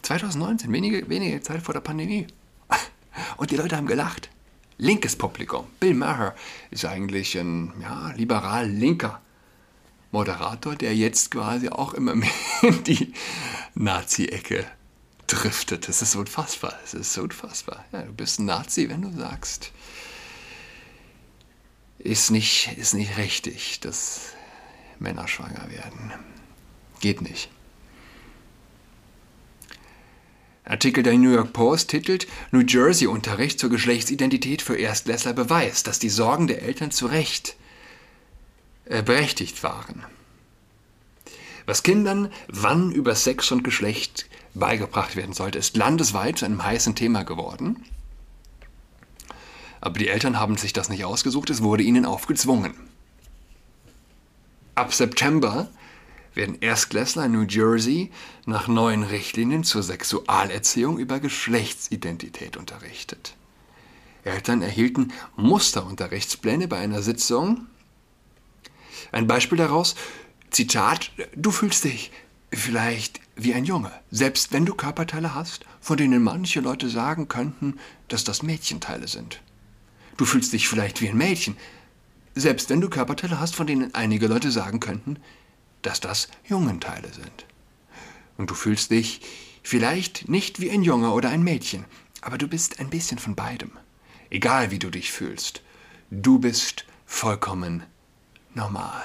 2019, 0.02 0.72
wenige, 0.72 1.08
wenige 1.08 1.40
Zeit 1.40 1.62
vor 1.62 1.74
der 1.74 1.80
Pandemie. 1.80 2.26
Und 3.36 3.50
die 3.50 3.56
Leute 3.56 3.76
haben 3.76 3.86
gelacht. 3.86 4.30
Linkes 4.78 5.16
Publikum. 5.16 5.66
Bill 5.80 5.94
Maher 5.94 6.34
ist 6.70 6.84
eigentlich 6.84 7.38
ein 7.38 7.72
ja, 7.80 8.12
liberal 8.16 8.68
linker 8.68 9.20
Moderator, 10.10 10.74
der 10.74 10.94
jetzt 10.94 11.30
quasi 11.30 11.68
auch 11.68 11.94
immer 11.94 12.14
mehr 12.14 12.30
in 12.62 12.84
die 12.84 13.12
Nazi-Ecke 13.74 14.66
driftet. 15.26 15.88
Es 15.88 16.02
ist 16.02 16.14
unfassbar. 16.14 16.78
Es 16.84 16.94
ist 16.94 17.16
unfassbar. 17.18 17.84
Ja, 17.92 18.02
du 18.02 18.12
bist 18.12 18.38
ein 18.38 18.46
Nazi, 18.46 18.88
wenn 18.88 19.02
du 19.02 19.12
sagst, 19.12 19.72
ist 21.98 22.30
nicht, 22.30 22.76
ist 22.76 22.94
nicht 22.94 23.16
richtig, 23.16 23.80
dass 23.80 24.32
Männer 24.98 25.28
schwanger 25.28 25.70
werden. 25.70 26.12
Geht 27.00 27.22
nicht. 27.22 27.48
Artikel 30.64 31.02
der 31.02 31.14
New 31.14 31.32
York 31.32 31.52
Post 31.52 31.90
titelt 31.90 32.28
New 32.52 32.60
Jersey 32.60 33.08
Unterricht 33.08 33.58
zur 33.58 33.70
Geschlechtsidentität 33.70 34.62
für 34.62 34.76
Erstklässler 34.76 35.32
beweist, 35.32 35.86
dass 35.88 35.98
die 35.98 36.08
Sorgen 36.08 36.46
der 36.46 36.62
Eltern 36.62 36.92
zu 36.92 37.06
Recht 37.06 37.56
äh, 38.84 39.02
berechtigt 39.02 39.62
waren. 39.62 40.04
Was 41.66 41.82
Kindern 41.82 42.32
wann 42.48 42.92
über 42.92 43.14
Sex 43.14 43.50
und 43.50 43.64
Geschlecht 43.64 44.26
beigebracht 44.54 45.16
werden 45.16 45.34
sollte, 45.34 45.58
ist 45.58 45.76
landesweit 45.76 46.38
zu 46.38 46.44
einem 46.44 46.62
heißen 46.62 46.94
Thema 46.94 47.24
geworden. 47.24 47.84
Aber 49.80 49.98
die 49.98 50.08
Eltern 50.08 50.38
haben 50.38 50.56
sich 50.56 50.72
das 50.72 50.88
nicht 50.88 51.04
ausgesucht, 51.04 51.50
es 51.50 51.62
wurde 51.62 51.82
ihnen 51.82 52.04
aufgezwungen. 52.04 52.74
Ab 54.74 54.94
September 54.94 55.68
werden 56.34 56.60
Erstklässler 56.60 57.26
in 57.26 57.32
New 57.32 57.42
Jersey 57.42 58.10
nach 58.46 58.68
neuen 58.68 59.02
Richtlinien 59.02 59.64
zur 59.64 59.82
Sexualerziehung 59.82 60.98
über 60.98 61.20
Geschlechtsidentität 61.20 62.56
unterrichtet. 62.56 63.34
Eltern 64.24 64.62
erhielten 64.62 65.12
Musterunterrichtspläne 65.36 66.68
bei 66.68 66.78
einer 66.78 67.02
Sitzung. 67.02 67.66
Ein 69.10 69.26
Beispiel 69.26 69.58
daraus, 69.58 69.94
Zitat, 70.50 71.10
du 71.34 71.50
fühlst 71.50 71.84
dich 71.84 72.12
vielleicht 72.52 73.20
wie 73.34 73.54
ein 73.54 73.64
Junge, 73.64 73.90
selbst 74.10 74.52
wenn 74.52 74.66
du 74.66 74.74
Körperteile 74.74 75.34
hast, 75.34 75.64
von 75.80 75.96
denen 75.96 76.22
manche 76.22 76.60
Leute 76.60 76.88
sagen 76.88 77.28
könnten, 77.28 77.78
dass 78.08 78.24
das 78.24 78.42
Mädchenteile 78.42 79.08
sind. 79.08 79.40
Du 80.16 80.24
fühlst 80.24 80.52
dich 80.52 80.68
vielleicht 80.68 81.00
wie 81.00 81.08
ein 81.08 81.16
Mädchen, 81.16 81.56
selbst 82.34 82.70
wenn 82.70 82.80
du 82.80 82.88
Körperteile 82.88 83.40
hast, 83.40 83.54
von 83.54 83.66
denen 83.66 83.94
einige 83.94 84.26
Leute 84.26 84.50
sagen 84.50 84.80
könnten, 84.80 85.16
dass 85.82 86.00
das 86.00 86.28
Jungenteile 86.44 87.12
sind. 87.12 87.46
Und 88.36 88.50
du 88.50 88.54
fühlst 88.54 88.90
dich 88.90 89.20
vielleicht 89.62 90.28
nicht 90.28 90.60
wie 90.60 90.70
ein 90.70 90.82
Junge 90.82 91.12
oder 91.12 91.30
ein 91.30 91.42
Mädchen, 91.42 91.84
aber 92.20 92.38
du 92.38 92.48
bist 92.48 92.80
ein 92.80 92.90
bisschen 92.90 93.18
von 93.18 93.34
beidem. 93.34 93.72
Egal 94.30 94.70
wie 94.70 94.78
du 94.78 94.90
dich 94.90 95.12
fühlst, 95.12 95.62
du 96.10 96.38
bist 96.38 96.84
vollkommen 97.06 97.82
normal. 98.54 99.04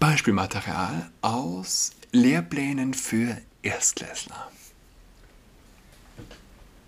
Beispielmaterial 0.00 1.10
aus 1.20 1.92
Lehrplänen 2.12 2.94
für 2.94 3.36
Erstklässler. 3.62 4.50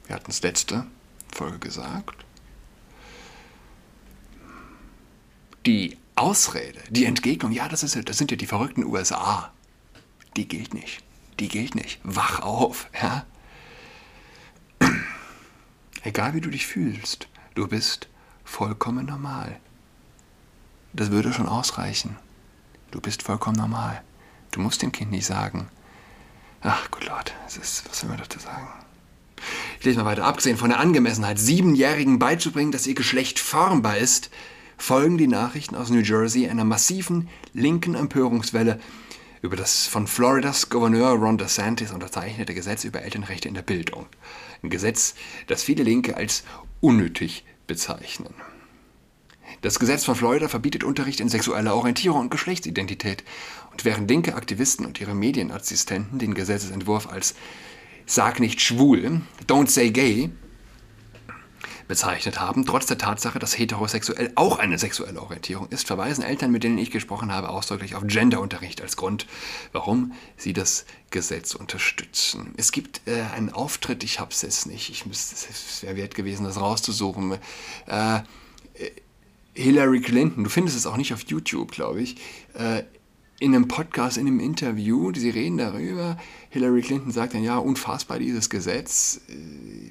Wir 0.06 0.16
hatten 0.16 0.30
es 0.30 0.42
letzte 0.42 0.86
Folge 1.32 1.58
gesagt. 1.58 2.24
Die 5.66 5.98
Ausrede, 6.16 6.80
die 6.90 7.04
Entgegnung, 7.04 7.52
ja, 7.52 7.68
das, 7.68 7.82
ist, 7.82 8.08
das 8.08 8.18
sind 8.18 8.30
ja 8.30 8.36
die 8.36 8.46
verrückten 8.46 8.84
USA, 8.84 9.52
die 10.36 10.48
gilt 10.48 10.74
nicht. 10.74 11.02
Die 11.38 11.48
gilt 11.48 11.74
nicht. 11.74 12.00
Wach 12.02 12.40
auf, 12.40 12.88
ja. 13.00 13.24
Egal 16.02 16.34
wie 16.34 16.40
du 16.40 16.50
dich 16.50 16.66
fühlst, 16.66 17.28
du 17.54 17.68
bist 17.68 18.08
vollkommen 18.44 19.06
normal. 19.06 19.60
Das 20.92 21.10
würde 21.10 21.32
schon 21.32 21.46
ausreichen. 21.46 22.16
Du 22.90 23.00
bist 23.00 23.22
vollkommen 23.22 23.56
normal. 23.56 24.02
Du 24.50 24.60
musst 24.60 24.82
dem 24.82 24.92
Kind 24.92 25.10
nicht 25.10 25.26
sagen, 25.26 25.68
ach 26.60 26.90
gut 26.90 27.06
Lord, 27.06 27.34
es 27.46 27.56
ist, 27.56 27.88
was 27.88 28.00
soll 28.00 28.08
man 28.08 28.18
dazu 28.18 28.38
sagen? 28.38 28.68
Ich 29.78 29.84
lese 29.84 29.98
mal 29.98 30.04
weiter. 30.04 30.24
Abgesehen 30.24 30.56
von 30.56 30.70
der 30.70 30.80
Angemessenheit, 30.80 31.38
Siebenjährigen 31.38 32.18
beizubringen, 32.18 32.72
dass 32.72 32.86
ihr 32.86 32.94
Geschlecht 32.94 33.38
formbar 33.38 33.96
ist, 33.96 34.30
folgen 34.76 35.18
die 35.18 35.28
Nachrichten 35.28 35.76
aus 35.76 35.90
New 35.90 36.00
Jersey 36.00 36.48
einer 36.48 36.64
massiven 36.64 37.28
linken 37.52 37.94
Empörungswelle 37.94 38.80
über 39.42 39.56
das 39.56 39.86
von 39.86 40.06
Floridas 40.06 40.68
Gouverneur 40.68 41.12
Ron 41.12 41.38
DeSantis 41.38 41.92
unterzeichnete 41.92 42.54
Gesetz 42.54 42.84
über 42.84 43.02
Elternrechte 43.02 43.48
in 43.48 43.54
der 43.54 43.62
Bildung. 43.62 44.06
Ein 44.62 44.70
Gesetz, 44.70 45.14
das 45.46 45.62
viele 45.62 45.82
Linke 45.82 46.16
als 46.16 46.44
unnötig 46.80 47.44
bezeichnen. 47.66 48.34
Das 49.62 49.78
Gesetz 49.78 50.04
von 50.04 50.14
Florida 50.14 50.48
verbietet 50.48 50.84
Unterricht 50.84 51.20
in 51.20 51.28
sexueller 51.28 51.74
Orientierung 51.74 52.20
und 52.20 52.30
Geschlechtsidentität. 52.30 53.24
Und 53.70 53.84
während 53.84 54.08
linke 54.10 54.34
Aktivisten 54.34 54.86
und 54.86 55.00
ihre 55.00 55.14
Medienassistenten 55.14 56.18
den 56.18 56.34
Gesetzesentwurf 56.34 57.08
als 57.08 57.34
Sag 58.06 58.40
nicht 58.40 58.60
schwul, 58.60 59.20
don't 59.46 59.68
say 59.68 59.90
gay, 59.90 60.30
bezeichnet 61.86 62.40
haben, 62.40 62.64
trotz 62.66 62.86
der 62.86 62.98
Tatsache, 62.98 63.38
dass 63.38 63.58
heterosexuell 63.58 64.32
auch 64.36 64.58
eine 64.58 64.78
sexuelle 64.78 65.20
Orientierung 65.20 65.68
ist, 65.70 65.86
verweisen 65.86 66.22
Eltern, 66.22 66.52
mit 66.52 66.62
denen 66.62 66.78
ich 66.78 66.90
gesprochen 66.92 67.32
habe, 67.32 67.50
ausdrücklich 67.50 67.96
auf 67.96 68.04
Genderunterricht 68.06 68.80
als 68.80 68.96
Grund, 68.96 69.26
warum 69.72 70.12
sie 70.36 70.52
das 70.52 70.86
Gesetz 71.10 71.54
unterstützen. 71.54 72.54
Es 72.56 72.70
gibt 72.70 73.00
äh, 73.06 73.22
einen 73.34 73.50
Auftritt, 73.50 74.04
ich 74.04 74.20
habe 74.20 74.30
es 74.30 74.42
jetzt 74.42 74.66
nicht, 74.66 74.90
ich 74.90 75.04
müsste, 75.04 75.34
es 75.34 75.82
wäre 75.82 75.96
wert 75.96 76.14
gewesen, 76.14 76.44
das 76.44 76.60
rauszusuchen. 76.60 77.38
Äh, 77.86 78.20
Hillary 79.54 80.00
Clinton, 80.00 80.44
du 80.44 80.50
findest 80.50 80.76
es 80.76 80.86
auch 80.86 80.96
nicht 80.96 81.12
auf 81.12 81.22
YouTube, 81.22 81.72
glaube 81.72 82.00
ich, 82.00 82.16
äh, 82.54 82.84
in 83.40 83.54
einem 83.54 83.68
Podcast, 83.68 84.18
in 84.18 84.26
einem 84.26 84.38
Interview, 84.38 85.12
sie 85.14 85.30
reden 85.30 85.56
darüber. 85.56 86.18
Hillary 86.50 86.82
Clinton 86.82 87.10
sagt 87.10 87.34
dann, 87.34 87.42
ja, 87.42 87.56
unfassbar 87.56 88.18
dieses 88.18 88.50
Gesetz. 88.50 89.22
Äh, 89.28 89.90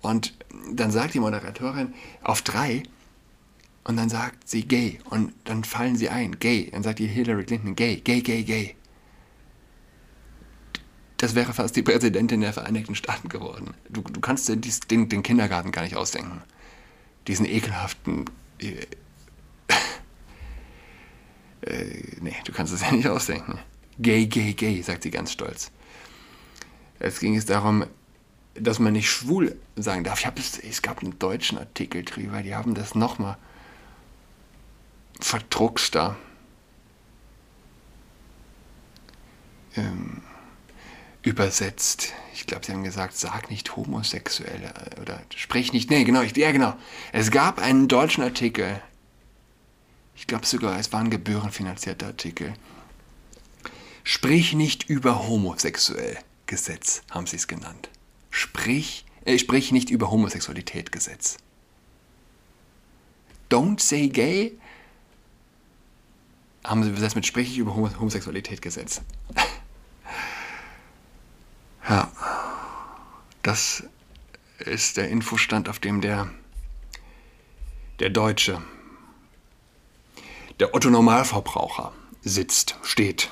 und 0.00 0.34
dann 0.72 0.90
sagt 0.90 1.14
die 1.14 1.20
Moderatorin 1.20 1.94
auf 2.22 2.42
drei 2.42 2.82
und 3.84 3.96
dann 3.96 4.08
sagt 4.08 4.48
sie 4.48 4.62
gay 4.62 4.98
und 5.10 5.32
dann 5.44 5.64
fallen 5.64 5.96
sie 5.96 6.08
ein, 6.08 6.38
gay. 6.38 6.70
Dann 6.72 6.82
sagt 6.82 6.98
die 6.98 7.06
Hillary 7.06 7.44
Clinton 7.44 7.76
gay, 7.76 7.96
gay, 7.96 8.20
gay, 8.20 8.42
gay. 8.42 8.74
Das 11.18 11.36
wäre 11.36 11.52
fast 11.52 11.76
die 11.76 11.82
Präsidentin 11.82 12.40
der 12.40 12.52
Vereinigten 12.52 12.96
Staaten 12.96 13.28
geworden. 13.28 13.74
Du, 13.88 14.00
du 14.00 14.20
kannst 14.20 14.48
dir 14.48 14.56
den, 14.56 15.08
den 15.08 15.22
Kindergarten 15.22 15.70
gar 15.70 15.82
nicht 15.82 15.94
ausdenken. 15.94 16.42
Diesen 17.28 17.46
ekelhaften 17.46 18.24
äh, 18.62 18.86
äh, 21.62 22.16
nee, 22.20 22.36
du 22.44 22.52
kannst 22.52 22.72
es 22.72 22.82
ja 22.82 22.92
nicht 22.92 23.06
ausdenken. 23.08 23.58
Gay, 23.98 24.26
gay, 24.26 24.54
gay, 24.54 24.82
sagt 24.82 25.02
sie 25.02 25.10
ganz 25.10 25.32
stolz. 25.32 25.70
Es 26.98 27.20
ging 27.20 27.36
es 27.36 27.46
darum, 27.46 27.84
dass 28.54 28.78
man 28.78 28.92
nicht 28.92 29.10
schwul 29.10 29.56
sagen 29.76 30.04
darf. 30.04 30.20
Ich 30.20 30.26
hab 30.26 30.38
es, 30.38 30.58
es 30.58 30.82
gab 30.82 31.02
einen 31.02 31.18
deutschen 31.18 31.58
Artikel 31.58 32.04
drüber, 32.04 32.42
die 32.42 32.54
haben 32.54 32.74
das 32.74 32.94
nochmal 32.94 33.36
verdruckst 35.20 35.94
da. 35.94 36.16
Ähm, 39.76 40.22
übersetzt. 41.22 42.12
Ich 42.34 42.46
glaube, 42.46 42.66
sie 42.66 42.72
haben 42.72 42.84
gesagt, 42.84 43.16
sag 43.16 43.50
nicht 43.50 43.76
homosexuell 43.76 44.72
oder 45.00 45.22
sprich 45.36 45.72
nicht. 45.72 45.90
Nee, 45.90 46.04
genau, 46.04 46.22
ich, 46.22 46.36
ja 46.36 46.50
genau. 46.52 46.74
Es 47.12 47.30
gab 47.30 47.60
einen 47.60 47.88
deutschen 47.88 48.24
Artikel. 48.24 48.80
Ich 50.16 50.26
glaube 50.26 50.46
sogar, 50.46 50.78
es 50.78 50.92
war 50.92 51.00
ein 51.00 51.10
gebührenfinanzierter 51.10 52.06
Artikel. 52.06 52.54
Sprich 54.04 54.52
nicht 54.54 54.88
über 54.88 55.28
homosexuell 55.28 56.18
Gesetz, 56.46 57.02
haben 57.10 57.26
sie 57.26 57.36
es 57.36 57.46
genannt. 57.46 57.88
Sprich, 58.30 59.04
äh, 59.24 59.38
sprich 59.38 59.70
nicht 59.70 59.90
über 59.90 60.10
Homosexualität 60.10 60.90
Gesetz. 60.90 61.38
Don't 63.48 63.80
say 63.80 64.08
gay 64.08 64.58
haben 66.64 66.82
sie 66.82 66.90
übersetzt 66.90 67.16
mit 67.16 67.26
sprich 67.26 67.50
ich 67.50 67.58
über 67.58 67.74
Homosexualität 67.74 68.62
Gesetz. 68.62 69.02
Ja, 71.88 72.10
das 73.42 73.82
ist 74.58 74.96
der 74.96 75.08
Infostand, 75.08 75.68
auf 75.68 75.78
dem 75.78 76.00
der, 76.00 76.30
der 77.98 78.10
Deutsche, 78.10 78.62
der 80.60 80.74
Otto-Normalverbraucher 80.74 81.92
sitzt, 82.22 82.76
steht. 82.82 83.30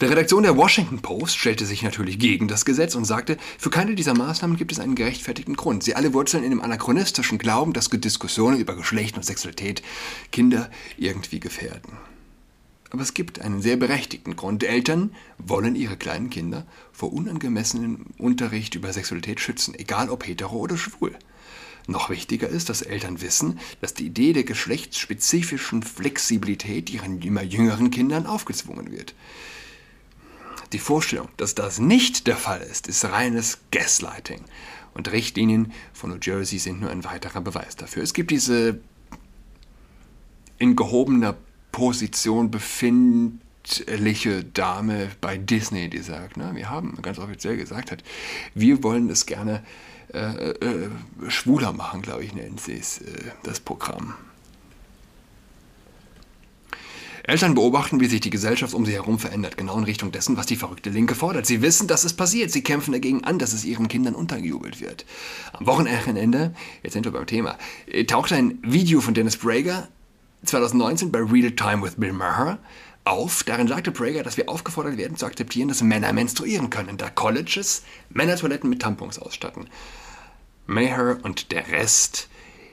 Der 0.00 0.10
Redaktion 0.10 0.44
der 0.44 0.56
Washington 0.56 1.00
Post 1.00 1.36
stellte 1.36 1.66
sich 1.66 1.82
natürlich 1.82 2.20
gegen 2.20 2.46
das 2.46 2.64
Gesetz 2.64 2.94
und 2.94 3.04
sagte, 3.04 3.36
für 3.58 3.70
keine 3.70 3.96
dieser 3.96 4.14
Maßnahmen 4.14 4.56
gibt 4.56 4.70
es 4.70 4.78
einen 4.78 4.94
gerechtfertigten 4.94 5.56
Grund. 5.56 5.82
Sie 5.82 5.96
alle 5.96 6.14
wurzeln 6.14 6.44
in 6.44 6.50
dem 6.50 6.60
anachronistischen 6.60 7.38
Glauben, 7.38 7.72
dass 7.72 7.90
Diskussionen 7.90 8.60
über 8.60 8.76
Geschlecht 8.76 9.16
und 9.16 9.24
Sexualität 9.24 9.82
Kinder 10.30 10.70
irgendwie 10.96 11.40
gefährden. 11.40 11.96
Aber 12.90 13.02
es 13.02 13.14
gibt 13.14 13.40
einen 13.40 13.60
sehr 13.60 13.76
berechtigten 13.76 14.34
Grund. 14.36 14.64
Eltern 14.64 15.14
wollen 15.36 15.76
ihre 15.76 15.96
kleinen 15.96 16.30
Kinder 16.30 16.66
vor 16.92 17.12
unangemessenem 17.12 18.06
Unterricht 18.16 18.74
über 18.74 18.92
Sexualität 18.92 19.40
schützen, 19.40 19.74
egal 19.74 20.08
ob 20.08 20.26
hetero 20.26 20.56
oder 20.56 20.78
schwul. 20.78 21.16
Noch 21.86 22.10
wichtiger 22.10 22.48
ist, 22.48 22.68
dass 22.68 22.82
Eltern 22.82 23.20
wissen, 23.22 23.58
dass 23.80 23.94
die 23.94 24.06
Idee 24.06 24.34
der 24.34 24.44
geschlechtsspezifischen 24.44 25.82
Flexibilität 25.82 26.90
ihren 26.90 27.20
immer 27.22 27.42
jüngeren 27.42 27.90
Kindern 27.90 28.26
aufgezwungen 28.26 28.90
wird. 28.90 29.14
Die 30.72 30.78
Vorstellung, 30.78 31.28
dass 31.38 31.54
das 31.54 31.78
nicht 31.78 32.26
der 32.26 32.36
Fall 32.36 32.60
ist, 32.60 32.88
ist 32.88 33.06
reines 33.06 33.58
Gaslighting. 33.70 34.44
Und 34.92 35.10
Richtlinien 35.12 35.72
von 35.94 36.10
New 36.10 36.18
Jersey 36.20 36.58
sind 36.58 36.80
nur 36.80 36.90
ein 36.90 37.04
weiterer 37.04 37.40
Beweis 37.40 37.76
dafür. 37.76 38.02
Es 38.02 38.12
gibt 38.12 38.30
diese 38.30 38.80
in 40.58 40.76
gehobener 40.76 41.36
Position 41.78 42.50
befindliche 42.50 44.42
Dame 44.52 45.12
bei 45.20 45.38
Disney, 45.38 45.88
die 45.88 46.00
sagt, 46.00 46.36
na, 46.36 46.56
wir 46.56 46.68
haben 46.68 46.98
ganz 47.02 47.20
offiziell 47.20 47.56
gesagt 47.56 47.92
hat, 47.92 48.02
wir 48.52 48.82
wollen 48.82 49.08
es 49.10 49.26
gerne 49.26 49.62
äh, 50.12 50.18
äh, 50.18 50.90
schwuler 51.28 51.72
machen, 51.72 52.02
glaube 52.02 52.24
ich, 52.24 52.34
nennen 52.34 52.58
sie 52.58 52.78
es, 52.78 52.98
äh, 52.98 53.04
das 53.44 53.60
Programm. 53.60 54.14
Eltern 57.22 57.54
beobachten, 57.54 58.00
wie 58.00 58.06
sich 58.06 58.22
die 58.22 58.30
Gesellschaft 58.30 58.74
um 58.74 58.84
sie 58.84 58.94
herum 58.94 59.20
verändert, 59.20 59.56
genau 59.56 59.78
in 59.78 59.84
Richtung 59.84 60.10
dessen, 60.10 60.36
was 60.36 60.46
die 60.46 60.56
verrückte 60.56 60.90
Linke 60.90 61.14
fordert. 61.14 61.46
Sie 61.46 61.62
wissen, 61.62 61.86
dass 61.86 62.02
es 62.02 62.14
passiert. 62.14 62.50
Sie 62.50 62.62
kämpfen 62.62 62.90
dagegen 62.90 63.22
an, 63.22 63.38
dass 63.38 63.52
es 63.52 63.64
ihren 63.64 63.86
Kindern 63.86 64.16
untergejubelt 64.16 64.80
wird. 64.80 65.06
Am 65.52 65.66
Wochenende, 65.66 66.54
jetzt 66.82 66.94
sind 66.94 67.04
wir 67.04 67.12
beim 67.12 67.26
Thema, 67.26 67.56
äh, 67.86 68.04
tauchte 68.04 68.34
ein 68.34 68.58
Video 68.62 69.00
von 69.00 69.14
Dennis 69.14 69.36
Prager 69.36 69.86
2019 70.44 71.10
bei 71.10 71.20
Real 71.20 71.50
Time 71.52 71.82
with 71.82 71.96
Bill 71.96 72.12
Maher 72.12 72.58
auf. 73.04 73.42
Darin 73.42 73.68
sagte 73.68 73.90
Prager, 73.90 74.22
dass 74.22 74.36
wir 74.36 74.48
aufgefordert 74.48 74.96
werden 74.96 75.16
zu 75.16 75.26
akzeptieren, 75.26 75.68
dass 75.68 75.82
Männer 75.82 76.12
menstruieren 76.12 76.70
können, 76.70 76.96
da 76.96 77.10
Colleges 77.10 77.82
Männertoiletten 78.10 78.70
mit 78.70 78.82
Tampons 78.82 79.18
ausstatten. 79.18 79.68
Maher 80.66 81.18
und 81.22 81.50
der 81.50 81.68
Rest 81.68 82.28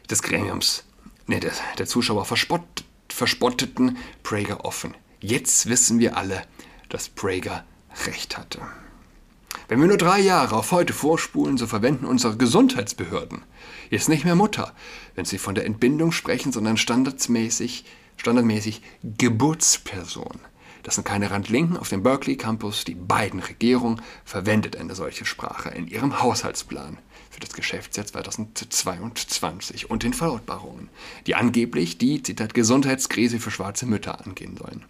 des 0.09 0.21
Gremiums, 0.21 0.83
ne, 1.27 1.39
der, 1.39 1.53
der 1.77 1.85
Zuschauer 1.87 2.25
verspott, 2.25 2.83
verspotteten 3.09 3.97
Prager 4.23 4.65
offen. 4.65 4.93
Jetzt 5.21 5.67
wissen 5.67 5.99
wir 5.99 6.17
alle, 6.17 6.43
dass 6.89 7.09
Prager 7.09 7.63
recht 8.05 8.37
hatte. 8.37 8.59
Wenn 9.67 9.79
wir 9.79 9.87
nur 9.87 9.97
drei 9.97 10.19
Jahre 10.19 10.55
auf 10.57 10.71
heute 10.71 10.93
vorspulen, 10.93 11.57
so 11.57 11.65
verwenden 11.65 12.05
unsere 12.05 12.37
Gesundheitsbehörden 12.37 13.43
jetzt 13.89 14.09
nicht 14.09 14.25
mehr 14.25 14.35
Mutter, 14.35 14.73
wenn 15.15 15.25
sie 15.25 15.37
von 15.37 15.55
der 15.55 15.65
Entbindung 15.65 16.11
sprechen, 16.11 16.51
sondern 16.51 16.77
standardmäßig, 16.77 17.85
standardmäßig 18.17 18.81
Geburtsperson. 19.03 20.39
Das 20.85 20.95
sind 20.95 21.03
keine 21.03 21.31
Randlinken 21.31 21.77
auf 21.77 21.89
dem 21.89 22.03
Berkeley 22.03 22.37
Campus. 22.37 22.83
Die 22.83 22.93
beiden 22.93 23.39
Regierungen 23.39 24.01
verwendet 24.23 24.75
eine 24.75 24.93
solche 24.93 25.25
Sprache 25.25 25.69
in 25.69 25.87
ihrem 25.87 26.21
Haushaltsplan 26.21 26.99
für 27.31 27.39
das 27.39 27.53
Geschäftsjahr 27.53 28.05
2022 28.05 29.89
und 29.89 30.03
den 30.03 30.13
Verlautbarungen, 30.13 30.89
die 31.25 31.33
angeblich 31.33 31.97
die, 31.97 32.21
Zitat, 32.21 32.53
Gesundheitskrise 32.53 33.39
für 33.39 33.49
schwarze 33.49 33.87
Mütter 33.87 34.23
angehen 34.23 34.57
sollen. 34.57 34.85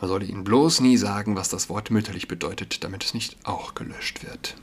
Man 0.00 0.08
sollte 0.08 0.26
ihnen 0.26 0.44
bloß 0.44 0.80
nie 0.80 0.96
sagen, 0.96 1.34
was 1.34 1.48
das 1.48 1.68
Wort 1.68 1.90
mütterlich 1.90 2.28
bedeutet, 2.28 2.84
damit 2.84 3.04
es 3.04 3.12
nicht 3.12 3.36
auch 3.42 3.74
gelöscht 3.74 4.24
wird. 4.24 4.54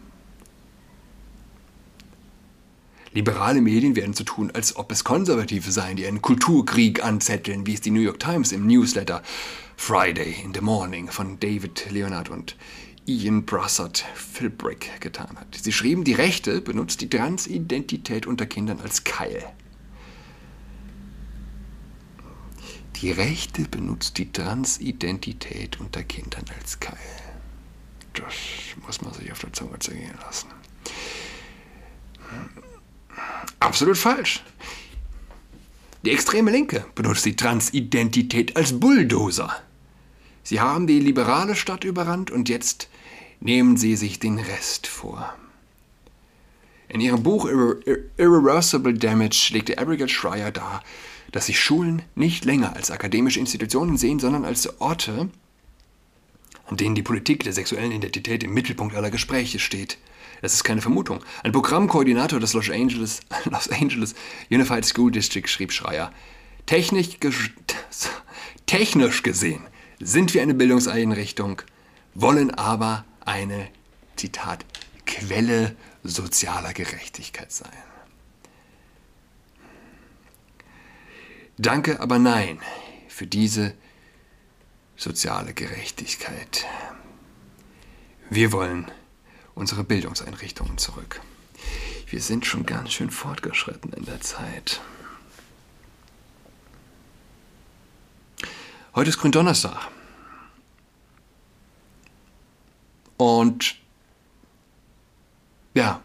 Liberale 3.15 3.62
Medien 3.62 3.95
werden 3.95 4.13
zu 4.13 4.25
tun, 4.25 4.51
als 4.51 4.75
ob 4.75 4.91
es 4.91 5.06
Konservative 5.06 5.71
seien, 5.71 5.95
die 5.95 6.06
einen 6.06 6.21
Kulturkrieg 6.21 7.01
anzetteln, 7.01 7.65
wie 7.65 7.73
es 7.73 7.80
die 7.80 7.91
New 7.91 8.01
York 8.01 8.19
Times 8.19 8.51
im 8.51 8.67
Newsletter 8.67 9.23
Friday 9.78 10.36
in 10.43 10.54
the 10.54 10.60
Morning 10.60 11.10
von 11.10 11.39
David 11.39 11.89
Leonard 11.91 12.28
und 12.28 12.58
Ian 13.06 13.45
Brassard 13.45 14.04
Philbrick 14.15 14.99
getan 14.99 15.38
hat. 15.39 15.56
Sie 15.56 15.71
schrieben, 15.71 16.04
die 16.04 16.12
Rechte 16.12 16.60
benutzt 16.60 16.99
die 16.99 17.10
Transidentität 17.10 18.28
unter 18.28 18.45
Kindern 18.47 18.82
als 18.82 19.06
Keil. 19.06 19.45
Die 22.97 23.12
Rechte 23.12 23.62
benutzt 23.62 24.17
die 24.17 24.30
Transidentität 24.30 25.80
unter 25.80 26.04
Kindern 26.04 26.43
als 26.60 26.82
Keil. 26.82 26.97
Das 28.13 28.34
muss 28.86 29.01
man 29.01 29.13
sich 29.13 29.32
auf 29.32 29.39
der 29.39 29.54
Zunge 29.54 29.80
zergehen 29.80 30.17
lassen. 30.21 30.49
Absolut 33.60 33.97
falsch. 33.97 34.43
Die 36.04 36.12
extreme 36.12 36.51
Linke 36.51 36.86
benutzt 36.93 37.25
die 37.25 37.36
Transidentität 37.36 38.56
als 38.56 38.80
Bulldozer. 38.80 39.56
Sie 40.43 40.60
haben 40.60 40.86
die 40.86 40.99
liberale 40.99 41.56
Stadt 41.56 41.84
überrannt 41.84 42.30
und 42.30 42.47
jetzt 42.47 42.89
nehmen 43.39 43.78
sie 43.78 43.95
sich 43.95 44.19
den 44.19 44.38
Rest 44.38 44.86
vor. 44.86 45.34
In 46.88 47.01
ihrem 47.01 47.23
Buch 47.23 47.45
Irre 47.45 47.80
Irreversible 48.17 48.93
Damage 48.93 49.49
legte 49.51 49.80
Abigail 49.80 50.08
Schreier 50.08 50.51
dar, 50.51 50.84
dass 51.32 51.47
sich 51.47 51.60
Schulen 51.60 52.04
nicht 52.13 52.45
länger 52.45 52.75
als 52.75 52.91
akademische 52.91 53.39
Institutionen 53.39 53.97
sehen, 53.97 54.19
sondern 54.19 54.45
als 54.45 54.80
Orte, 54.80 55.30
an 56.67 56.78
denen 56.78 56.95
die 56.95 57.04
Politik 57.04 57.43
der 57.43 57.54
sexuellen 57.54 57.91
Identität 57.91 58.43
im 58.43 58.54
Mittelpunkt 58.54 58.95
aller 58.95 59.12
Gespräche 59.12 59.60
steht. 59.60 59.97
Das 60.41 60.54
ist 60.54 60.63
keine 60.63 60.82
Vermutung. 60.82 61.24
Ein 61.43 61.52
Programmkoordinator 61.52 62.39
des 62.39 62.54
Los 62.54 62.69
Angeles, 62.69 63.21
Los 63.45 63.69
Angeles 63.69 64.15
Unified 64.50 64.86
School 64.86 65.12
District 65.12 65.48
schrieb 65.48 65.71
Schreier, 65.71 66.12
technisch, 66.65 67.17
technisch 68.65 69.24
gesehen 69.24 69.62
sind 70.00 70.34
wir 70.34 70.41
eine 70.41 70.54
Bildungseinrichtung, 70.54 71.62
wollen 72.13 72.52
aber 72.52 73.06
eine, 73.21 73.67
Zitat, 74.15 74.65
Quelle 75.06 75.76
sozialer 76.04 76.74
Gerechtigkeit 76.74 77.52
sein. 77.52 77.71
Danke, 81.58 82.00
aber 82.02 82.19
nein 82.19 82.60
für 83.08 83.28
diese 83.28 83.74
soziale 84.98 85.54
Gerechtigkeit. 85.54 86.65
Wir 88.30 88.52
wollen 88.52 88.91
unsere 89.56 89.84
Bildungseinrichtungen 89.84 90.78
zurück. 90.78 91.22
Wir 92.08 92.22
sind 92.22 92.46
schon 92.46 92.65
ganz 92.65 92.91
schön 92.91 93.10
fortgeschritten 93.10 93.94
in 93.94 94.06
der 94.06 94.22
Zeit. 94.22 94.82
Heute 98.94 99.10
ist 99.10 99.18
Gründonnerstag. 99.18 99.89
Und 103.18 103.76
ja, 105.74 106.02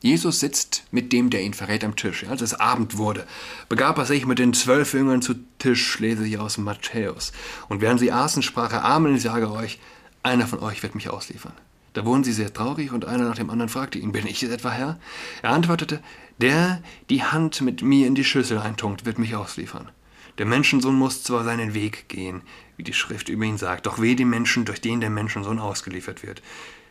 Jesus 0.00 0.38
sitzt 0.38 0.84
mit 0.92 1.12
dem, 1.12 1.30
der 1.30 1.42
ihn 1.42 1.54
verrät, 1.54 1.82
am 1.82 1.96
Tisch. 1.96 2.24
Als 2.28 2.40
es 2.40 2.54
Abend 2.54 2.96
wurde, 2.98 3.26
begab 3.68 3.98
er 3.98 4.04
sich 4.04 4.26
mit 4.26 4.38
den 4.38 4.54
zwölf 4.54 4.92
Jüngern 4.94 5.22
zu 5.22 5.34
Tisch, 5.58 5.98
lese 5.98 6.26
ich 6.26 6.38
aus 6.38 6.58
Matthäus. 6.58 7.32
Und 7.68 7.80
während 7.80 7.98
sie 7.98 8.12
aßen, 8.12 8.42
sprach 8.42 8.72
er, 8.72 8.84
Amen, 8.84 9.16
ich 9.16 9.22
sage 9.22 9.50
euch, 9.50 9.80
einer 10.22 10.46
von 10.46 10.60
euch 10.60 10.82
wird 10.82 10.94
mich 10.94 11.10
ausliefern. 11.10 11.54
Da 11.98 12.04
wurden 12.04 12.22
sie 12.22 12.32
sehr 12.32 12.52
traurig 12.52 12.92
und 12.92 13.06
einer 13.06 13.24
nach 13.24 13.34
dem 13.34 13.50
anderen 13.50 13.68
fragte 13.68 13.98
ihn, 13.98 14.12
bin 14.12 14.24
ich 14.24 14.40
es 14.44 14.50
etwa 14.50 14.70
Herr? 14.70 15.00
Er 15.42 15.50
antwortete, 15.50 16.00
der 16.40 16.80
die 17.10 17.24
Hand 17.24 17.60
mit 17.60 17.82
mir 17.82 18.06
in 18.06 18.14
die 18.14 18.22
Schüssel 18.22 18.58
eintunkt, 18.58 19.04
wird 19.04 19.18
mich 19.18 19.34
ausliefern. 19.34 19.90
Der 20.38 20.46
Menschensohn 20.46 20.94
muss 20.94 21.24
zwar 21.24 21.42
seinen 21.42 21.74
Weg 21.74 22.08
gehen, 22.08 22.42
wie 22.76 22.84
die 22.84 22.92
Schrift 22.92 23.28
über 23.28 23.46
ihn 23.46 23.58
sagt, 23.58 23.86
doch 23.86 24.00
weh 24.00 24.14
dem 24.14 24.30
Menschen, 24.30 24.64
durch 24.64 24.80
den 24.80 25.00
der 25.00 25.10
Menschensohn 25.10 25.58
ausgeliefert 25.58 26.22
wird. 26.22 26.40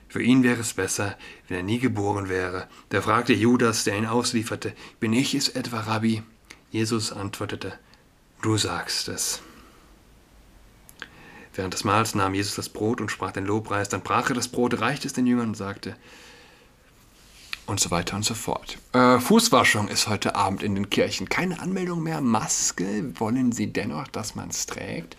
Für 0.10 0.22
ihn 0.22 0.44
wäre 0.44 0.60
es 0.60 0.74
besser, 0.74 1.18
wenn 1.48 1.56
er 1.56 1.64
nie 1.64 1.80
geboren 1.80 2.28
wäre. 2.28 2.68
Da 2.90 3.00
fragte 3.00 3.32
Judas, 3.32 3.86
der 3.86 3.98
ihn 3.98 4.08
auslieferte, 4.08 4.74
bin 5.00 5.14
ich 5.14 5.34
es 5.34 5.48
etwa, 5.48 5.80
Rabbi? 5.80 6.22
Jesus 6.70 7.14
antwortete, 7.14 7.80
du 8.42 8.58
sagst 8.58 9.08
es. 9.08 9.42
Während 11.58 11.74
des 11.74 11.84
Mahls 11.84 12.14
nahm 12.14 12.36
Jesus 12.36 12.56
das 12.56 12.70
Brot 12.70 13.02
und 13.02 13.10
sprach 13.10 13.32
den 13.32 13.46
Lobpreis, 13.46 13.90
dann 13.90 14.02
brach 14.02 14.30
er 14.30 14.36
das 14.36 14.48
Brot, 14.48 14.80
reichte 14.80 15.08
es 15.08 15.14
den 15.14 15.26
Jüngern 15.26 15.50
und 15.50 15.58
sagte, 15.58 15.96
und 17.66 17.80
so 17.80 17.90
weiter 17.90 18.16
und 18.16 18.24
so 18.24 18.36
fort. 18.36 18.78
Äh, 18.94 19.20
Fußwaschung 19.20 19.88
ist 19.88 20.08
heute 20.08 20.36
Abend 20.36 20.62
in 20.62 20.76
den 20.76 20.90
Kirchen. 20.90 21.28
Keine 21.28 21.60
Anmeldung 21.60 22.04
mehr. 22.04 22.22
Maske. 22.22 23.12
Wollen 23.20 23.52
Sie 23.52 23.74
dennoch, 23.74 24.08
dass 24.08 24.36
man 24.36 24.50
es 24.50 24.68
trägt? 24.68 25.18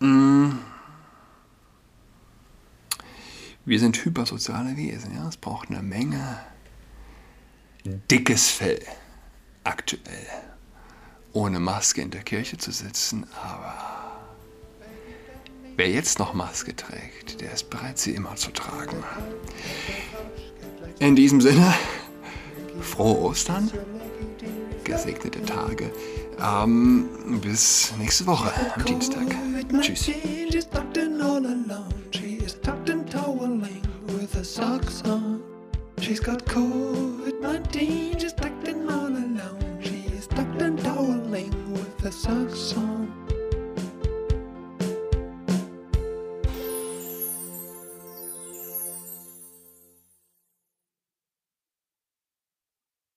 Mm. 0.00 0.52
Wir 3.64 3.78
sind 3.78 4.04
hypersoziale 4.04 4.76
Wesen. 4.76 5.14
Ja? 5.14 5.28
Es 5.28 5.36
braucht 5.36 5.68
eine 5.68 5.82
Menge 5.82 6.40
dickes 7.84 8.48
Fell. 8.48 8.80
Aktuell. 9.64 10.26
Ohne 11.32 11.60
Maske 11.60 12.00
in 12.00 12.10
der 12.10 12.22
Kirche 12.22 12.58
zu 12.58 12.72
sitzen. 12.72 13.26
Aber 13.40 13.99
wer 15.76 15.88
jetzt 15.88 16.18
noch 16.18 16.34
Maske 16.34 16.74
trägt, 16.74 17.40
der 17.40 17.52
ist 17.52 17.70
bereit, 17.70 17.98
sie 17.98 18.12
immer 18.12 18.36
zu 18.36 18.50
tragen. 18.50 19.02
In 20.98 21.16
diesem 21.16 21.40
Sinne, 21.40 21.74
frohe 22.80 23.18
Ostern, 23.20 23.70
gesegnete 24.84 25.42
Tage. 25.44 25.90
Ähm, 26.42 27.08
bis 27.42 27.92
nächste 27.98 28.26
Woche 28.26 28.52
am 28.74 28.84
Dienstag. 28.84 29.26
Tschüss. 29.80 30.10
She's 36.00 36.18
got 36.18 36.44
COVID-19, 36.46 38.18
she's 38.18 38.32
tucked 38.32 38.66
in 38.66 38.88
all 38.88 39.06
alone. 39.06 39.78
She 39.82 40.06
is 40.16 40.26
tucked 40.26 40.62
and 40.62 40.78
toweling 40.82 41.52
with 41.72 42.00
her 42.00 42.10
socks 42.10 42.74
on. 42.74 42.99